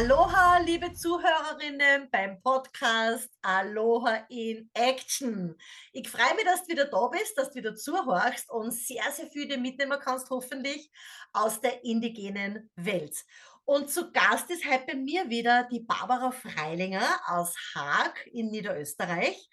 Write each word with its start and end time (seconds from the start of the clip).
Aloha, 0.00 0.58
liebe 0.58 0.92
Zuhörerinnen 0.92 2.08
beim 2.12 2.40
Podcast 2.40 3.28
Aloha 3.42 4.26
in 4.28 4.70
Action. 4.72 5.56
Ich 5.92 6.08
freue 6.08 6.36
mich, 6.36 6.44
dass 6.44 6.62
du 6.62 6.68
wieder 6.68 6.84
da 6.84 7.08
bist, 7.08 7.36
dass 7.36 7.50
du 7.50 7.56
wieder 7.56 7.74
zuhörst 7.74 8.48
und 8.48 8.70
sehr, 8.70 9.02
sehr 9.10 9.26
viel 9.26 9.58
mitnehmen 9.58 9.98
kannst, 10.00 10.30
hoffentlich 10.30 10.88
aus 11.32 11.60
der 11.60 11.82
indigenen 11.82 12.70
Welt. 12.76 13.16
Und 13.64 13.90
zu 13.90 14.12
Gast 14.12 14.48
ist 14.52 14.64
heute 14.70 14.86
bei 14.86 14.94
mir 14.94 15.28
wieder 15.28 15.64
die 15.64 15.80
Barbara 15.80 16.30
Freilinger 16.30 17.20
aus 17.26 17.56
Haag 17.74 18.24
in 18.30 18.50
Niederösterreich. 18.50 19.48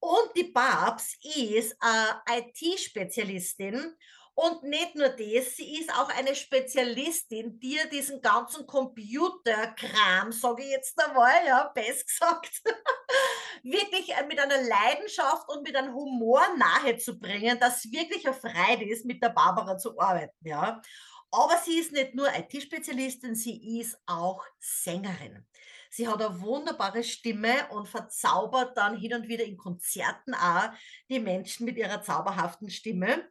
Und 0.00 0.30
die 0.36 0.52
Babs 0.52 1.16
ist 1.22 1.76
äh, 1.80 2.40
IT-Spezialistin 2.40 3.94
und 4.38 4.64
nicht 4.64 4.94
nur 4.94 5.08
das, 5.08 5.56
sie 5.56 5.78
ist 5.80 5.90
auch 5.94 6.10
eine 6.10 6.34
Spezialistin, 6.34 7.58
die 7.58 7.78
diesen 7.90 8.20
ganzen 8.20 8.66
Computerkram, 8.66 10.30
sage 10.30 10.62
ich 10.62 10.68
jetzt 10.68 11.02
einmal, 11.02 11.32
ja, 11.46 11.72
best 11.74 12.06
gesagt, 12.06 12.62
wirklich 13.62 14.14
äh, 14.14 14.26
mit 14.26 14.38
einer 14.38 14.62
Leidenschaft 14.62 15.48
und 15.48 15.62
mit 15.62 15.74
einem 15.74 15.94
Humor 15.94 16.42
nahezubringen, 16.58 17.58
dass 17.58 17.90
wirklich 17.90 18.26
eine 18.26 18.36
Freude 18.36 18.84
ist, 18.84 19.06
mit 19.06 19.22
der 19.22 19.30
Barbara 19.30 19.78
zu 19.78 19.98
arbeiten, 19.98 20.46
ja. 20.46 20.82
Aber 21.30 21.56
sie 21.64 21.78
ist 21.78 21.92
nicht 21.92 22.14
nur 22.14 22.28
IT-Spezialistin, 22.28 23.34
sie 23.34 23.80
ist 23.80 23.98
auch 24.04 24.44
Sängerin. 24.58 25.46
Sie 25.88 26.06
hat 26.06 26.22
eine 26.22 26.42
wunderbare 26.42 27.02
Stimme 27.02 27.68
und 27.70 27.88
verzaubert 27.88 28.76
dann 28.76 28.98
hin 28.98 29.14
und 29.14 29.28
wieder 29.28 29.44
in 29.44 29.56
Konzerten 29.56 30.34
auch 30.34 30.68
die 31.08 31.20
Menschen 31.20 31.64
mit 31.64 31.78
ihrer 31.78 32.02
zauberhaften 32.02 32.68
Stimme. 32.68 33.30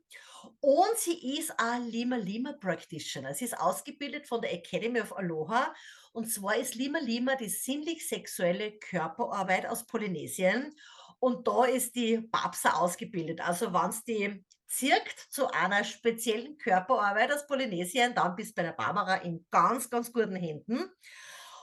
Und 0.59 0.97
sie 0.97 1.37
ist 1.37 1.53
ein 1.59 1.87
Lima 1.87 2.15
Lima 2.15 2.53
Practitioner. 2.53 3.33
Sie 3.33 3.45
ist 3.45 3.59
ausgebildet 3.59 4.27
von 4.27 4.41
der 4.41 4.53
Academy 4.53 5.01
of 5.01 5.15
Aloha. 5.15 5.73
Und 6.13 6.31
zwar 6.31 6.55
ist 6.55 6.75
Lima 6.75 6.99
Lima 6.99 7.35
die 7.35 7.49
sinnlich-sexuelle 7.49 8.77
Körperarbeit 8.79 9.65
aus 9.65 9.85
Polynesien. 9.85 10.73
Und 11.19 11.47
da 11.47 11.65
ist 11.65 11.95
die 11.95 12.17
Babsa 12.17 12.73
ausgebildet. 12.73 13.41
Also 13.41 13.73
wenn 13.73 13.89
es 13.89 14.03
die 14.03 14.45
zirkt 14.67 15.19
zu 15.29 15.47
einer 15.51 15.83
speziellen 15.83 16.57
Körperarbeit 16.57 17.31
aus 17.31 17.47
Polynesien, 17.47 18.13
dann 18.13 18.35
bist 18.35 18.51
du 18.51 18.55
bei 18.55 18.63
der 18.63 18.73
Barbara 18.73 19.15
in 19.17 19.45
ganz, 19.51 19.89
ganz 19.89 20.11
guten 20.11 20.35
Händen. 20.35 20.89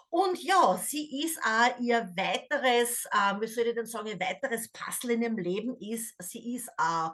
Und 0.08 0.42
ja, 0.42 0.76
sie 0.76 1.24
ist 1.24 1.38
auch 1.42 1.80
ihr 1.80 2.12
weiteres, 2.16 3.06
äh, 3.06 3.40
wie 3.40 3.46
soll 3.46 3.68
ich 3.68 3.74
denn 3.74 3.86
sagen, 3.86 4.08
ihr 4.08 4.20
weiteres 4.20 4.70
Puzzle 4.70 5.12
in 5.12 5.22
ihrem 5.22 5.38
Leben 5.38 5.74
ist, 5.80 6.14
sie 6.18 6.54
ist 6.54 6.68
auch 6.76 7.12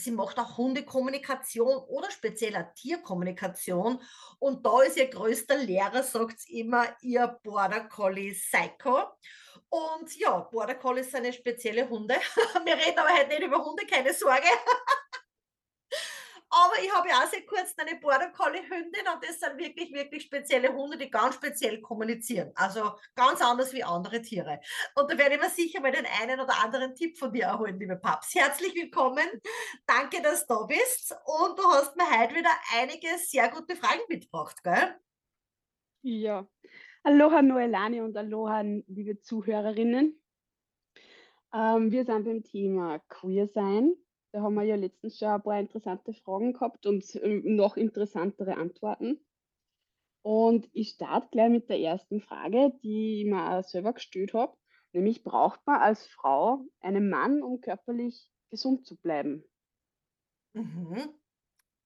sie 0.00 0.10
macht 0.10 0.38
auch 0.38 0.56
Hundekommunikation 0.56 1.78
oder 1.88 2.10
spezieller 2.10 2.72
Tierkommunikation. 2.74 4.00
Und 4.38 4.64
da 4.64 4.82
ist 4.82 4.96
ihr 4.96 5.08
größter 5.08 5.58
Lehrer, 5.58 6.02
sagt 6.02 6.40
sie 6.40 6.60
immer, 6.60 6.84
ihr 7.02 7.38
Border 7.42 7.80
Collie 7.88 8.32
Psycho. 8.32 9.04
Und 9.68 10.16
ja, 10.18 10.38
Border 10.40 10.74
Collies 10.74 11.12
sind 11.12 11.24
eine 11.24 11.32
spezielle 11.32 11.88
Hunde. 11.88 12.16
Wir 12.64 12.74
reden 12.74 12.98
aber 12.98 13.16
heute 13.16 13.28
nicht 13.28 13.42
über 13.42 13.64
Hunde, 13.64 13.86
keine 13.86 14.12
Sorge. 14.12 14.48
Aber 16.62 16.74
ich 16.82 16.92
habe 16.92 17.08
ja 17.08 17.14
auch 17.14 17.30
seit 17.30 17.46
kurzem 17.46 17.86
eine 17.86 17.98
Border 17.98 18.30
Collie 18.32 18.60
Hündin 18.60 19.06
und 19.14 19.24
das 19.24 19.40
sind 19.40 19.56
wirklich, 19.56 19.92
wirklich 19.94 20.24
spezielle 20.24 20.70
Hunde, 20.74 20.98
die 20.98 21.10
ganz 21.10 21.36
speziell 21.36 21.80
kommunizieren. 21.80 22.52
Also 22.54 22.92
ganz 23.14 23.40
anders 23.40 23.72
wie 23.72 23.82
andere 23.82 24.20
Tiere. 24.20 24.60
Und 24.94 25.10
da 25.10 25.16
werde 25.16 25.36
ich 25.36 25.40
mir 25.40 25.48
sicher 25.48 25.80
mal 25.80 25.90
den 25.90 26.04
einen 26.20 26.38
oder 26.38 26.62
anderen 26.62 26.94
Tipp 26.94 27.16
von 27.16 27.32
dir 27.32 27.44
erholen, 27.44 27.78
liebe 27.78 27.96
Paps. 27.96 28.34
Herzlich 28.34 28.74
willkommen. 28.74 29.26
Danke, 29.86 30.20
dass 30.20 30.46
du 30.46 30.54
da 30.54 30.62
bist. 30.64 31.14
Und 31.24 31.58
du 31.58 31.62
hast 31.64 31.96
mir 31.96 32.04
heute 32.10 32.34
wieder 32.34 32.50
einige 32.76 33.08
sehr 33.16 33.48
gute 33.48 33.74
Fragen 33.74 34.02
mitgebracht, 34.08 34.62
gell? 34.62 35.00
Ja. 36.02 36.46
Aloha 37.02 37.40
Noelani 37.40 38.02
und 38.02 38.14
Aloha, 38.18 38.60
liebe 38.60 39.18
Zuhörerinnen. 39.18 40.22
Ähm, 41.54 41.90
wir 41.90 42.04
sind 42.04 42.24
beim 42.24 42.44
Thema 42.44 42.98
Queer 43.08 43.48
sein 43.48 43.94
da 44.32 44.42
haben 44.42 44.54
wir 44.54 44.62
ja 44.62 44.76
letztens 44.76 45.18
schon 45.18 45.28
ein 45.28 45.42
paar 45.42 45.58
interessante 45.58 46.12
Fragen 46.12 46.52
gehabt 46.52 46.86
und 46.86 47.04
äh, 47.16 47.40
noch 47.44 47.76
interessantere 47.76 48.56
Antworten. 48.56 49.24
Und 50.22 50.68
ich 50.72 50.90
starte 50.90 51.28
gleich 51.30 51.50
mit 51.50 51.68
der 51.68 51.80
ersten 51.80 52.20
Frage, 52.20 52.72
die 52.82 53.22
ich 53.22 53.26
mir 53.26 53.62
selber 53.62 53.94
gestellt 53.94 54.34
habe. 54.34 54.56
Nämlich 54.92 55.24
braucht 55.24 55.64
man 55.66 55.80
als 55.80 56.06
Frau 56.06 56.64
einen 56.80 57.08
Mann, 57.08 57.42
um 57.42 57.60
körperlich 57.60 58.30
gesund 58.50 58.86
zu 58.86 58.96
bleiben? 58.96 59.44
Mhm. 60.52 61.14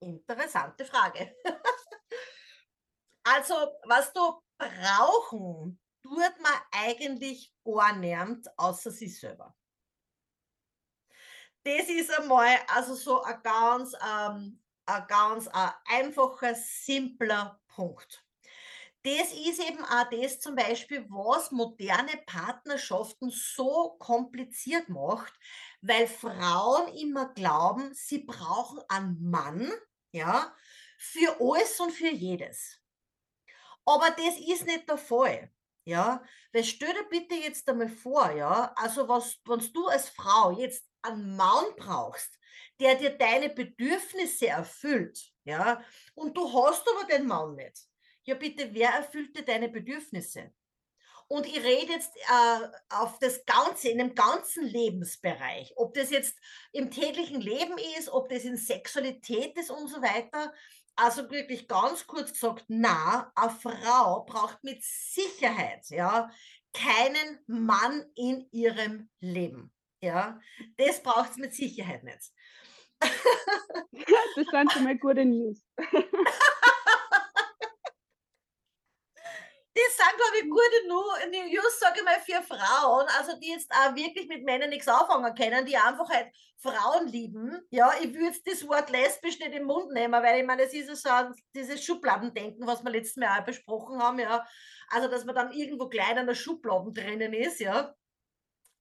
Interessante 0.01 0.85
Frage. 0.85 1.35
also, 3.25 3.55
was 3.85 4.13
du 4.13 4.21
brauchen, 4.59 5.81
tut 6.03 6.43
man 6.43 6.53
eigentlich 6.73 7.55
gar 7.65 7.97
nicht, 7.97 8.49
außer 8.57 8.91
sich 8.91 9.19
selber 9.19 9.55
das 11.65 11.89
ist 11.89 12.11
einmal 12.19 12.59
also 12.69 12.95
so 12.95 13.23
ein 13.23 13.43
ganz, 13.43 13.95
ähm, 13.95 14.63
ein 14.87 15.07
ganz 15.09 15.49
ein 15.49 15.71
einfacher, 15.87 16.55
simpler 16.55 17.61
Punkt. 17.69 18.25
Das 19.03 19.33
ist 19.33 19.61
eben 19.61 19.85
auch 19.85 20.09
das 20.11 20.41
zum 20.41 20.55
Beispiel, 20.55 21.05
was 21.11 21.51
moderne 21.51 22.23
Partnerschaften 22.27 23.31
so 23.31 23.97
kompliziert 23.99 24.89
macht, 24.89 25.33
weil 25.83 26.07
Frauen 26.07 26.89
immer 26.95 27.29
glauben, 27.35 27.93
sie 27.93 28.21
brauchen 28.21 28.81
einen 28.89 29.31
Mann, 29.31 29.71
ja, 30.13 30.55
für 30.97 31.37
alles 31.39 31.79
und 31.81 31.93
für 31.93 32.09
jedes. 32.11 32.81
Aber 33.85 34.11
das 34.11 34.39
ist 34.39 34.65
nicht 34.65 34.89
der 34.89 34.97
Fall. 34.97 35.51
Ja, 35.87 36.23
weil 36.55 36.65
stell 36.65 36.95
dir 36.95 37.05
bitte 37.11 37.35
jetzt 37.35 37.69
einmal 37.69 37.91
vor, 37.91 38.31
ja, 38.31 38.73
also 38.77 39.07
was, 39.07 39.39
wenn 39.45 39.61
du 39.75 39.87
als 39.87 40.09
Frau 40.09 40.51
jetzt 40.53 40.89
einen 41.05 41.37
Mann 41.37 41.65
brauchst, 41.77 42.39
der 42.81 42.97
dir 42.97 43.11
deine 43.11 43.51
Bedürfnisse 43.51 44.49
erfüllt, 44.49 45.33
ja, 45.45 45.83
und 46.15 46.37
du 46.37 46.53
hast 46.53 46.87
aber 46.89 47.07
den 47.07 47.27
Mann 47.27 47.55
nicht. 47.55 47.79
Ja, 48.25 48.35
bitte, 48.35 48.73
wer 48.73 48.91
erfüllt 48.91 49.37
dir 49.37 49.45
deine 49.45 49.69
Bedürfnisse? 49.69 50.53
Und 51.27 51.47
ich 51.47 51.63
rede 51.63 51.93
jetzt 51.93 52.15
äh, 52.17 52.69
auf 52.91 53.19
das 53.19 53.45
Ganze, 53.45 53.89
in 53.89 53.99
dem 53.99 54.15
ganzen 54.15 54.67
Lebensbereich, 54.67 55.73
ob 55.77 55.95
das 55.95 56.11
jetzt 56.11 56.37
im 56.73 56.91
täglichen 56.91 57.41
Leben 57.41 57.77
ist, 57.99 58.11
ob 58.11 58.29
das 58.29 58.45
in 58.45 58.57
Sexualität 58.57 59.57
ist 59.59 59.71
und 59.71 59.89
so 59.89 60.03
weiter. 60.03 60.53
Also 60.97 61.31
wirklich 61.31 61.67
ganz 61.67 62.07
kurz 62.07 62.33
gesagt, 62.33 62.67
na, 62.69 63.33
eine 63.35 63.51
Frau 63.51 64.25
braucht 64.25 64.63
mit 64.63 64.83
Sicherheit, 64.85 65.89
ja, 65.89 66.31
keinen 66.73 67.41
Mann 67.47 68.05
in 68.15 68.49
ihrem 68.53 69.11
Leben. 69.21 69.73
Ja, 70.05 70.39
das 70.77 71.03
braucht 71.03 71.31
es 71.31 71.37
mit 71.39 71.55
Sicherheit 71.55 72.05
nicht. 72.05 72.31
das 73.01 74.47
sind 74.51 74.73
schon 74.73 74.85
mal 74.85 74.99
gute 74.99 75.25
News. 75.25 75.63
Das 79.77 79.97
sind, 79.97 80.17
glaube 80.17 80.37
ich, 80.41 80.49
gute 80.49 81.51
News, 81.51 81.81
sage 81.81 81.99
ich 81.99 82.05
mal, 82.05 82.21
für 82.21 82.41
Frauen, 82.47 83.09
also 83.19 83.37
die 83.41 83.49
jetzt 83.49 83.69
auch 83.73 83.93
wirklich 83.97 84.29
mit 84.29 84.45
Männern 84.45 84.71
nichts 84.71 84.87
anfangen 84.87 85.35
können, 85.35 85.67
die 85.67 85.77
einfach 85.77 86.09
halt 86.09 86.29
Frauen 86.59 87.09
lieben. 87.09 87.61
Ja, 87.71 87.93
ich 88.01 88.15
würde 88.15 88.39
das 88.45 88.69
Wort 88.69 88.91
lesbisch 88.91 89.41
nicht 89.41 89.53
im 89.53 89.65
Mund 89.65 89.91
nehmen, 89.91 90.23
weil 90.23 90.39
ich 90.39 90.47
meine, 90.47 90.63
es 90.63 90.73
ist 90.73 91.03
so 91.03 91.09
ein, 91.09 91.35
dieses 91.57 91.85
Schubladendenken, 91.85 92.65
was 92.69 92.85
wir 92.85 92.93
letztes 92.93 93.17
Mal 93.17 93.41
auch 93.41 93.45
besprochen 93.45 94.01
haben, 94.01 94.21
ja. 94.21 94.47
Also, 94.91 95.09
dass 95.09 95.25
man 95.25 95.35
dann 95.35 95.51
irgendwo 95.51 95.89
klein 95.89 96.19
in 96.19 96.27
der 96.29 96.37
Schubladen 96.37 96.95
drinnen 96.95 97.33
ist, 97.33 97.59
ja. 97.59 97.97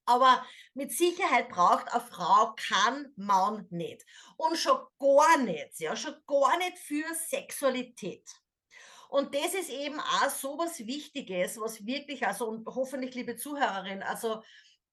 Aber 0.06 0.44
mit 0.74 0.92
Sicherheit 0.92 1.48
braucht 1.48 1.92
eine 1.92 2.02
Frau 2.02 2.54
kein 2.56 3.12
Mann 3.16 3.66
nicht. 3.70 4.04
Und 4.36 4.56
schon 4.58 4.78
gar 4.98 5.38
nicht, 5.38 5.80
ja, 5.80 5.96
schon 5.96 6.14
gar 6.26 6.58
nicht 6.58 6.78
für 6.78 7.04
Sexualität. 7.14 8.28
Und 9.08 9.34
das 9.34 9.54
ist 9.54 9.70
eben 9.70 10.00
auch 10.00 10.30
so 10.30 10.58
was 10.58 10.86
Wichtiges, 10.86 11.58
was 11.60 11.86
wirklich, 11.86 12.26
also 12.26 12.48
und 12.48 12.66
hoffentlich, 12.66 13.14
liebe 13.14 13.36
Zuhörerin, 13.36 14.02
also, 14.02 14.42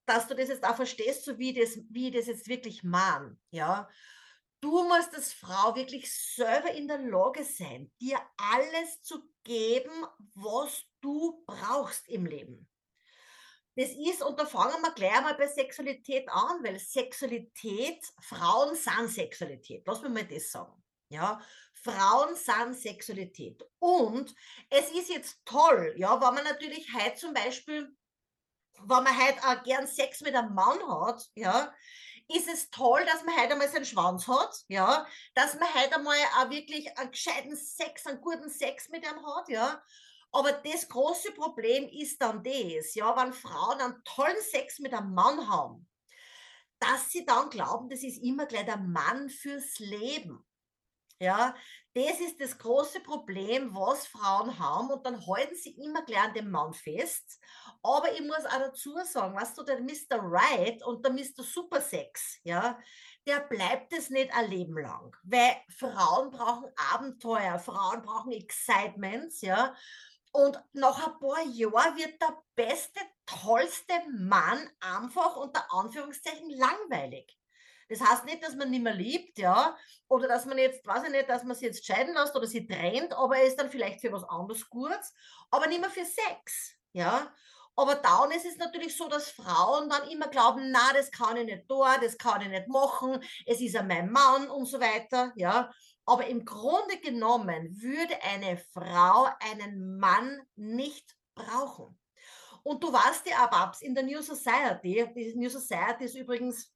dass 0.05 0.27
du 0.27 0.35
das 0.35 0.49
jetzt 0.49 0.63
auch 0.63 0.75
verstehst, 0.75 1.25
so 1.25 1.39
wie 1.39 1.53
das, 1.53 1.79
wie 1.89 2.11
das 2.11 2.27
jetzt 2.27 2.47
wirklich 2.47 2.83
mahn, 2.83 3.39
ja. 3.51 3.89
Du 4.61 4.83
musst 4.83 5.15
als 5.15 5.33
Frau 5.33 5.75
wirklich 5.75 6.13
selber 6.13 6.71
in 6.71 6.87
der 6.87 6.99
Lage 6.99 7.43
sein, 7.43 7.91
dir 7.99 8.19
alles 8.37 9.01
zu 9.01 9.23
geben, 9.43 10.05
was 10.35 10.83
du 11.01 11.43
brauchst 11.47 12.07
im 12.07 12.27
Leben. 12.27 12.70
Das 13.75 13.89
ist, 13.89 14.21
und 14.21 14.37
da 14.37 14.45
fangen 14.45 14.81
wir 14.81 14.91
gleich 14.91 15.15
einmal 15.15 15.35
bei 15.35 15.47
Sexualität 15.47 16.27
an, 16.29 16.63
weil 16.63 16.77
Sexualität, 16.77 18.03
Frauen 18.19 18.75
sind 18.75 19.09
Sexualität. 19.09 19.83
Lass 19.85 20.01
mich 20.01 20.11
mal 20.11 20.25
das 20.25 20.51
sagen. 20.51 20.81
Ja, 21.09 21.41
Frauen 21.73 22.35
sind 22.35 22.75
Sexualität. 22.75 23.63
Und 23.79 24.33
es 24.69 24.91
ist 24.91 25.09
jetzt 25.09 25.39
toll, 25.45 25.93
ja, 25.97 26.13
wenn 26.21 26.33
man 26.33 26.43
natürlich 26.43 26.87
heute 26.93 27.15
zum 27.15 27.33
Beispiel, 27.33 27.95
wenn 28.79 29.03
man 29.03 29.17
heute 29.17 29.39
auch 29.43 29.63
gern 29.63 29.87
Sex 29.87 30.21
mit 30.21 30.35
einem 30.35 30.53
Mann 30.53 30.79
hat, 30.87 31.29
ja, 31.35 31.73
ist 32.29 32.47
es 32.47 32.69
toll, 32.71 33.05
dass 33.05 33.23
man 33.23 33.35
heute 33.35 33.53
einmal 33.53 33.69
seinen 33.69 33.85
Schwanz 33.85 34.27
hat, 34.27 34.55
ja, 34.67 35.05
dass 35.33 35.55
man 35.55 35.73
heute 35.73 35.95
einmal 35.95 36.17
auch 36.39 36.49
wirklich 36.49 36.97
einen 36.97 37.11
gescheiten 37.11 37.55
Sex, 37.55 38.07
einen 38.07 38.21
guten 38.21 38.49
Sex 38.49 38.89
mit 38.89 39.03
ihm 39.05 39.25
hat, 39.25 39.49
ja. 39.49 39.81
Aber 40.31 40.51
das 40.53 40.87
große 40.87 41.31
Problem 41.33 41.89
ist 41.89 42.21
dann 42.21 42.43
das, 42.43 42.95
ja, 42.95 43.15
wenn 43.17 43.33
Frauen 43.33 43.81
einen 43.81 44.03
tollen 44.05 44.41
Sex 44.41 44.79
mit 44.79 44.93
einem 44.93 45.13
Mann 45.13 45.49
haben, 45.49 45.87
dass 46.79 47.11
sie 47.11 47.25
dann 47.25 47.49
glauben, 47.49 47.89
das 47.89 48.03
ist 48.03 48.23
immer 48.23 48.45
gleich 48.45 48.65
der 48.65 48.77
Mann 48.77 49.29
fürs 49.29 49.77
Leben. 49.79 50.45
Ja, 51.19 51.55
das 51.93 52.19
ist 52.19 52.41
das 52.41 52.57
große 52.57 53.01
Problem, 53.01 53.75
was 53.75 54.07
Frauen 54.07 54.57
haben 54.57 54.89
und 54.89 55.05
dann 55.05 55.23
halten 55.27 55.55
sie 55.55 55.75
immer 55.83 56.03
gleich 56.03 56.23
an 56.23 56.33
dem 56.33 56.49
Mann 56.49 56.73
fest. 56.73 57.39
Aber 57.83 58.11
ich 58.11 58.21
muss 58.21 58.43
auch 58.45 58.57
dazu 58.57 58.95
sagen, 59.03 59.35
weißt 59.35 59.55
du, 59.55 59.63
der 59.63 59.81
Mr. 59.81 60.17
Right 60.19 60.83
und 60.83 61.05
der 61.05 61.13
Mr. 61.13 61.43
Supersex, 61.43 62.39
ja, 62.43 62.79
der 63.27 63.41
bleibt 63.41 63.93
es 63.93 64.09
nicht 64.09 64.33
ein 64.33 64.49
Leben 64.49 64.79
lang. 64.79 65.15
Weil 65.21 65.57
Frauen 65.77 66.31
brauchen 66.31 66.71
Abenteuer, 66.91 67.59
Frauen 67.59 68.01
brauchen 68.01 68.31
Excitements, 68.31 69.41
ja. 69.41 69.75
Und 70.31 70.61
nach 70.73 71.07
ein 71.07 71.19
paar 71.19 71.43
Jahren 71.43 71.97
wird 71.97 72.21
der 72.21 72.37
beste, 72.55 72.99
tollste 73.25 73.93
Mann 74.17 74.69
einfach 74.79 75.35
unter 75.35 75.65
Anführungszeichen 75.73 76.49
langweilig. 76.51 77.37
Das 77.89 77.99
heißt 77.99 78.23
nicht, 78.23 78.41
dass 78.41 78.55
man 78.55 78.69
nicht 78.69 78.83
mehr 78.83 78.93
liebt, 78.93 79.37
ja, 79.37 79.77
oder 80.07 80.29
dass 80.29 80.45
man 80.45 80.57
jetzt, 80.57 80.87
weiß 80.87 81.03
ich 81.03 81.11
nicht, 81.11 81.29
dass 81.29 81.43
man 81.43 81.57
sie 81.57 81.65
jetzt 81.65 81.85
scheiden 81.85 82.13
lässt 82.13 82.33
oder 82.33 82.47
sie 82.47 82.65
trennt, 82.65 83.11
aber 83.11 83.35
er 83.37 83.43
ist 83.43 83.59
dann 83.59 83.69
vielleicht 83.69 83.99
für 83.99 84.13
was 84.13 84.23
anderes 84.23 84.69
gut, 84.69 84.99
aber 85.49 85.67
nicht 85.67 85.81
mehr 85.81 85.89
für 85.89 86.05
Sex, 86.05 86.71
ja. 86.93 87.33
Aber 87.75 87.95
dann 87.95 88.31
ist 88.31 88.45
es 88.45 88.57
natürlich 88.57 88.95
so, 88.95 89.09
dass 89.09 89.31
Frauen 89.31 89.89
dann 89.89 90.07
immer 90.09 90.27
glauben, 90.29 90.71
na, 90.71 90.93
das 90.93 91.11
kann 91.11 91.35
ich 91.35 91.45
nicht 91.45 91.67
tun, 91.67 91.85
das 92.01 92.17
kann 92.17 92.41
ich 92.41 92.47
nicht 92.47 92.69
machen, 92.69 93.21
es 93.45 93.59
ist 93.59 93.73
ja 93.73 93.83
mein 93.83 94.09
Mann 94.09 94.49
und 94.49 94.67
so 94.67 94.79
weiter, 94.79 95.33
ja. 95.35 95.69
Aber 96.05 96.27
im 96.27 96.45
Grunde 96.45 96.97
genommen 97.01 97.81
würde 97.81 98.21
eine 98.23 98.57
Frau 98.57 99.27
einen 99.39 99.97
Mann 99.97 100.41
nicht 100.55 101.15
brauchen. 101.35 101.97
Und 102.63 102.83
du 102.83 102.91
weißt 102.91 103.27
ja, 103.27 103.47
Babs, 103.47 103.81
in 103.81 103.95
der 103.95 104.03
New 104.03 104.21
Society, 104.21 105.07
die 105.15 105.35
New 105.35 105.49
Society 105.49 106.05
ist 106.05 106.15
übrigens 106.15 106.70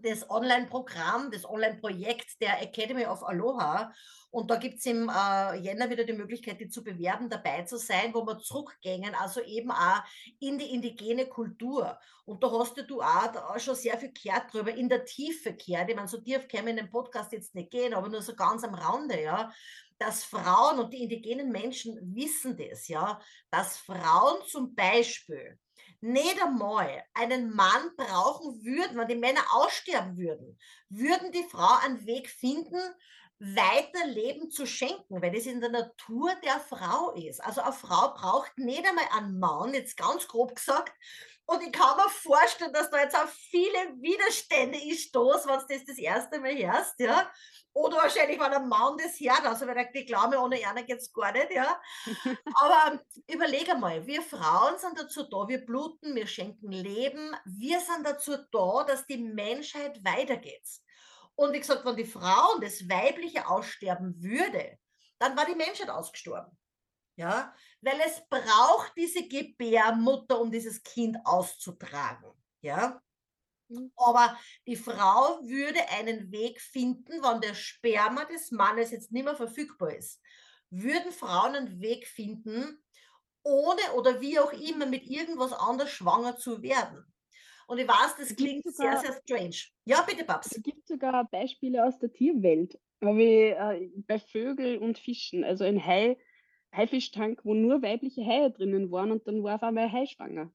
das 0.00 0.28
Online-Programm, 0.30 1.30
das 1.30 1.48
Online-Projekt 1.48 2.40
der 2.40 2.62
Academy 2.62 3.04
of 3.06 3.22
Aloha. 3.22 3.92
Und 4.30 4.50
da 4.50 4.56
gibt 4.56 4.78
es 4.78 4.86
im 4.86 5.10
äh, 5.10 5.56
Jänner 5.58 5.90
wieder 5.90 6.04
die 6.04 6.14
Möglichkeit, 6.14 6.58
die 6.58 6.68
zu 6.68 6.82
bewerben, 6.82 7.28
dabei 7.28 7.62
zu 7.64 7.76
sein, 7.76 8.14
wo 8.14 8.26
wir 8.26 8.38
zurückgängen, 8.38 9.14
also 9.14 9.42
eben 9.42 9.70
auch 9.70 10.02
in 10.40 10.56
die 10.58 10.72
indigene 10.72 11.26
Kultur. 11.26 11.98
Und 12.24 12.42
da 12.42 12.50
hast 12.50 12.78
du 12.88 13.02
auch 13.02 13.58
schon 13.58 13.74
sehr 13.74 13.98
viel 13.98 14.12
gehört 14.12 14.52
drüber, 14.52 14.74
in 14.74 14.88
der 14.88 15.04
Tiefe 15.04 15.54
gehört. 15.54 15.90
Ich 15.90 15.96
meine, 15.96 16.08
so 16.08 16.18
tief 16.18 16.48
können 16.48 16.66
wir 16.66 16.70
in 16.70 16.76
den 16.78 16.90
Podcast 16.90 17.32
jetzt 17.32 17.54
nicht 17.54 17.70
gehen, 17.70 17.92
aber 17.92 18.08
nur 18.08 18.22
so 18.22 18.34
ganz 18.34 18.64
am 18.64 18.74
Rande, 18.74 19.20
ja 19.20 19.52
dass 19.98 20.24
Frauen 20.24 20.80
und 20.80 20.92
die 20.92 21.04
indigenen 21.04 21.52
Menschen 21.52 21.96
wissen 22.16 22.56
das, 22.56 22.88
ja, 22.88 23.20
dass 23.52 23.76
Frauen 23.78 24.44
zum 24.48 24.74
Beispiel 24.74 25.60
nicht 26.02 26.42
einmal 26.42 27.04
einen 27.14 27.54
Mann 27.54 27.90
brauchen 27.96 28.64
würden, 28.64 28.98
wenn 28.98 29.08
die 29.08 29.14
Männer 29.14 29.42
aussterben 29.52 30.16
würden, 30.16 30.58
würden 30.88 31.32
die 31.32 31.46
Frau 31.48 31.78
einen 31.84 32.04
Weg 32.06 32.28
finden, 32.28 32.80
weiter 33.38 34.06
Leben 34.06 34.50
zu 34.50 34.66
schenken, 34.66 35.20
weil 35.20 35.32
das 35.32 35.46
in 35.46 35.60
der 35.60 35.70
Natur 35.70 36.32
der 36.44 36.60
Frau 36.60 37.12
ist. 37.12 37.42
Also 37.42 37.60
eine 37.60 37.72
Frau 37.72 38.14
braucht 38.14 38.56
nicht 38.58 38.86
einmal 38.86 39.04
einen 39.16 39.38
Mann, 39.38 39.74
jetzt 39.74 39.96
ganz 39.96 40.28
grob 40.28 40.54
gesagt. 40.54 40.92
Und 41.52 41.62
ich 41.62 41.72
kann 41.72 41.98
mir 41.98 42.08
vorstellen, 42.08 42.72
dass 42.72 42.90
da 42.90 43.02
jetzt 43.02 43.14
auch 43.14 43.28
viele 43.28 43.78
Widerstände 44.00 44.78
ist, 44.78 45.14
wenn 45.14 45.58
du 45.58 45.66
das 45.68 45.84
das 45.84 45.98
erste 45.98 46.40
Mal 46.40 46.56
hörst, 46.56 46.98
ja. 46.98 47.30
Oder 47.74 47.98
wahrscheinlich, 47.98 48.40
wenn 48.40 48.54
ein 48.54 48.68
Mann 48.68 48.96
das 48.96 49.20
hört, 49.20 49.44
also 49.44 49.66
wenn 49.66 49.76
er 49.76 49.92
die 49.92 50.06
glaube, 50.06 50.38
ohne 50.38 50.56
einer 50.66 50.82
geht 50.82 50.98
es 50.98 51.12
gar 51.12 51.30
nicht, 51.32 51.50
ja. 51.50 51.78
Aber 52.54 53.02
überleg 53.30 53.68
einmal, 53.68 54.06
wir 54.06 54.22
Frauen 54.22 54.78
sind 54.78 54.98
dazu 54.98 55.24
da, 55.24 55.46
wir 55.46 55.64
bluten, 55.66 56.14
wir 56.14 56.26
schenken 56.26 56.72
Leben, 56.72 57.36
wir 57.44 57.80
sind 57.80 58.06
dazu 58.06 58.38
da, 58.50 58.84
dass 58.84 59.06
die 59.06 59.18
Menschheit 59.18 60.02
weitergeht. 60.02 60.66
Und 61.34 61.52
wie 61.52 61.60
gesagt, 61.60 61.84
wenn 61.84 61.96
die 61.96 62.06
Frauen 62.06 62.62
das 62.62 62.88
Weibliche 62.88 63.46
aussterben 63.46 64.22
würde, 64.22 64.78
dann 65.18 65.36
war 65.36 65.44
die 65.44 65.54
Menschheit 65.54 65.90
ausgestorben. 65.90 66.56
Ja, 67.22 67.54
weil 67.80 68.00
es 68.04 68.22
braucht 68.28 68.92
diese 68.96 69.28
Gebärmutter, 69.28 70.40
um 70.40 70.50
dieses 70.50 70.82
Kind 70.82 71.18
auszutragen. 71.24 72.32
Ja, 72.62 73.02
Mhm. 73.72 73.92
Aber 73.96 74.38
die 74.66 74.76
Frau 74.76 75.40
würde 75.42 75.80
einen 75.90 76.30
Weg 76.30 76.60
finden, 76.60 77.22
wann 77.22 77.40
der 77.40 77.54
Sperma 77.54 78.24
des 78.24 78.50
Mannes 78.50 78.90
jetzt 78.90 79.12
nicht 79.12 79.24
mehr 79.24 79.36
verfügbar 79.36 79.94
ist. 79.94 80.20
Würden 80.70 81.12
Frauen 81.12 81.54
einen 81.54 81.80
Weg 81.80 82.06
finden, 82.06 82.82
ohne 83.42 83.92
oder 83.96 84.20
wie 84.20 84.38
auch 84.38 84.52
immer 84.52 84.86
mit 84.86 85.04
irgendwas 85.04 85.52
anderes 85.52 85.90
schwanger 85.90 86.36
zu 86.36 86.62
werden. 86.62 87.04
Und 87.66 87.78
ich 87.78 87.88
weiß, 87.88 88.16
das 88.18 88.36
klingt 88.36 88.64
sogar, 88.64 89.00
sehr, 89.00 89.12
sehr 89.12 89.20
strange. 89.22 89.56
Ja, 89.84 90.02
bitte, 90.02 90.24
Babs. 90.24 90.52
Es 90.52 90.62
gibt 90.62 90.86
sogar 90.86 91.28
Beispiele 91.28 91.84
aus 91.84 91.98
der 91.98 92.12
Tierwelt, 92.12 92.78
wie 93.00 93.48
äh, 93.48 93.90
bei 94.06 94.18
Vögeln 94.18 94.78
und 94.80 94.98
Fischen. 94.98 95.44
Also 95.44 95.64
ein 95.64 95.84
Hai, 95.84 96.18
Haifischtank, 96.72 97.44
wo 97.44 97.54
nur 97.54 97.82
weibliche 97.82 98.24
Haie 98.24 98.50
drinnen 98.50 98.90
waren 98.90 99.12
und 99.12 99.26
dann 99.26 99.42
war 99.42 99.56
auf 99.56 99.62
einmal 99.62 99.84
ein 99.84 99.92
Hai 99.92 100.06
schwanger. 100.06 100.52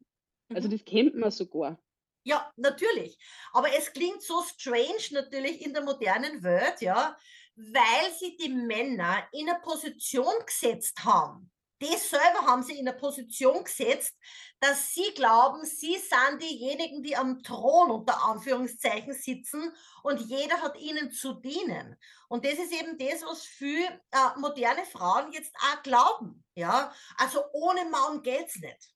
Also 0.53 0.67
mhm. 0.67 0.71
das 0.71 0.85
kennt 0.85 1.15
man 1.15 1.31
sogar. 1.31 1.79
Ja, 2.23 2.51
natürlich. 2.57 3.17
Aber 3.53 3.73
es 3.73 3.93
klingt 3.93 4.21
so 4.21 4.41
strange 4.41 5.11
natürlich 5.11 5.65
in 5.65 5.73
der 5.73 5.83
modernen 5.83 6.43
Welt, 6.43 6.81
ja, 6.81 7.15
weil 7.55 8.11
sie 8.19 8.35
die 8.35 8.49
Männer 8.49 9.27
in 9.31 9.49
eine 9.49 9.59
Position 9.59 10.33
gesetzt 10.45 11.03
haben. 11.05 11.49
Die 11.81 11.95
selber 11.95 12.41
haben 12.47 12.63
sie 12.63 12.79
in 12.79 12.87
eine 12.87 12.97
Position 12.97 13.63
gesetzt, 13.63 14.15
dass 14.59 14.93
sie 14.93 15.13
glauben, 15.13 15.63
sie 15.63 15.97
sind 15.97 16.41
diejenigen, 16.41 17.03
die 17.03 17.15
am 17.15 17.43
Thron 17.43 17.91
unter 17.91 18.23
Anführungszeichen 18.23 19.13
sitzen 19.13 19.71
und 20.01 20.19
jeder 20.21 20.61
hat 20.61 20.77
ihnen 20.79 21.11
zu 21.11 21.33
dienen. 21.33 21.95
Und 22.29 22.45
das 22.45 22.53
ist 22.53 22.73
eben 22.73 22.97
das, 22.97 23.21
was 23.23 23.43
viele 23.43 23.85
äh, 24.11 24.39
moderne 24.39 24.85
Frauen 24.85 25.31
jetzt 25.31 25.55
auch 25.57 25.83
glauben. 25.83 26.43
Ja, 26.55 26.91
also 27.17 27.43
ohne 27.53 27.85
Mann 27.85 28.23
geht's 28.23 28.55
nicht. 28.55 28.93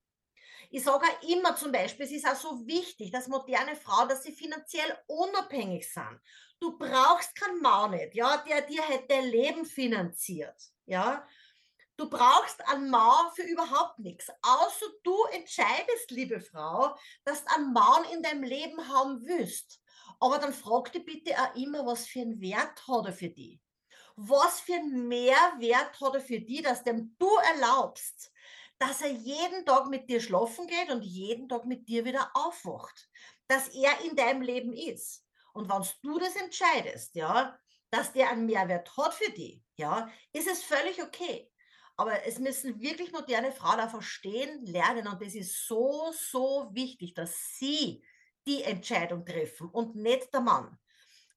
Ich 0.72 0.84
sage 0.84 1.06
auch 1.06 1.30
immer 1.30 1.56
zum 1.56 1.72
Beispiel, 1.72 2.06
es 2.06 2.12
ist 2.12 2.28
auch 2.28 2.36
so 2.36 2.66
wichtig, 2.66 3.12
dass 3.12 3.28
moderne 3.28 3.76
Frauen, 3.76 4.10
dass 4.10 4.24
sie 4.24 4.32
finanziell 4.32 4.98
unabhängig 5.06 5.92
sind. 5.92 6.20
Du 6.60 6.78
brauchst 6.78 7.36
keinen 7.36 7.60
Mann 7.60 7.92
nicht, 7.92 8.16
ja, 8.16 8.38
der 8.38 8.62
dir 8.62 8.88
halt 8.88 9.12
dein 9.12 9.26
Leben 9.26 9.66
finanziert, 9.66 10.56
ja. 10.86 11.28
Du 12.02 12.10
brauchst 12.10 12.68
einen 12.68 12.90
Mann 12.90 13.32
für 13.36 13.44
überhaupt 13.44 14.00
nichts, 14.00 14.28
außer 14.42 14.88
du 15.04 15.24
entscheidest, 15.26 16.10
liebe 16.10 16.42
Frau, 16.42 16.96
dass 17.26 17.46
du 17.46 17.56
einen 17.56 17.74
Mann 17.74 18.06
in 18.12 18.24
deinem 18.24 18.42
Leben 18.42 18.88
haben 18.88 19.22
willst. 19.24 19.80
Aber 20.20 20.40
dann 20.40 20.52
frag 20.52 20.92
dich 20.94 21.06
bitte 21.06 21.36
auch 21.38 21.54
immer, 21.54 21.86
was 21.86 22.08
für 22.08 22.22
einen 22.22 22.42
Wert 22.42 22.88
hat 22.88 23.06
er 23.06 23.14
für 23.14 23.30
dich? 23.30 23.62
Was 24.16 24.62
für 24.62 24.74
einen 24.74 25.10
Mehrwert 25.10 26.02
hat 26.02 26.16
er 26.16 26.22
für 26.22 26.40
dich, 26.40 26.64
dass 26.64 26.84
dem 26.84 27.16
du 27.20 27.30
erlaubst, 27.54 28.32
dass 28.80 29.04
er 29.04 29.12
jeden 29.12 29.64
Tag 29.64 29.86
mit 29.86 30.10
dir 30.10 30.22
schlafen 30.22 30.66
geht 30.66 30.90
und 30.90 31.04
jeden 31.04 31.48
Tag 31.48 31.66
mit 31.66 31.88
dir 31.88 32.04
wieder 32.04 32.32
aufwacht. 32.34 33.10
Dass 33.48 33.68
er 33.68 34.02
in 34.06 34.16
deinem 34.16 34.42
Leben 34.42 34.74
ist. 34.74 35.24
Und 35.54 35.70
wenn 35.70 35.86
du 36.02 36.18
das 36.18 36.36
entscheidest, 36.36 37.14
ja, 37.14 37.56
dass 37.92 38.12
der 38.12 38.32
einen 38.32 38.48
Mehrwert 38.48 38.98
hat 38.98 39.14
für 39.14 39.32
dich, 39.32 39.62
ja, 39.76 40.12
ist 40.34 40.48
es 40.48 40.64
völlig 40.64 41.00
okay. 41.04 41.51
Aber 41.98 42.26
es 42.26 42.40
müssen 42.40 42.80
wirklich 42.80 43.12
moderne 43.12 43.52
Frauen 43.52 43.78
da 43.78 43.88
verstehen, 43.88 44.66
lernen. 44.66 45.08
Und 45.08 45.22
das 45.22 45.36
ist 45.36 45.68
so, 45.68 46.12
so 46.14 46.70
wichtig, 46.72 47.14
dass 47.14 47.58
sie 47.58 48.04
die 48.48 48.64
Entscheidung 48.64 49.26
treffen 49.26 49.70
und 49.70 49.96
nicht 49.96 50.34
der 50.34 50.42
Mann. 50.42 50.78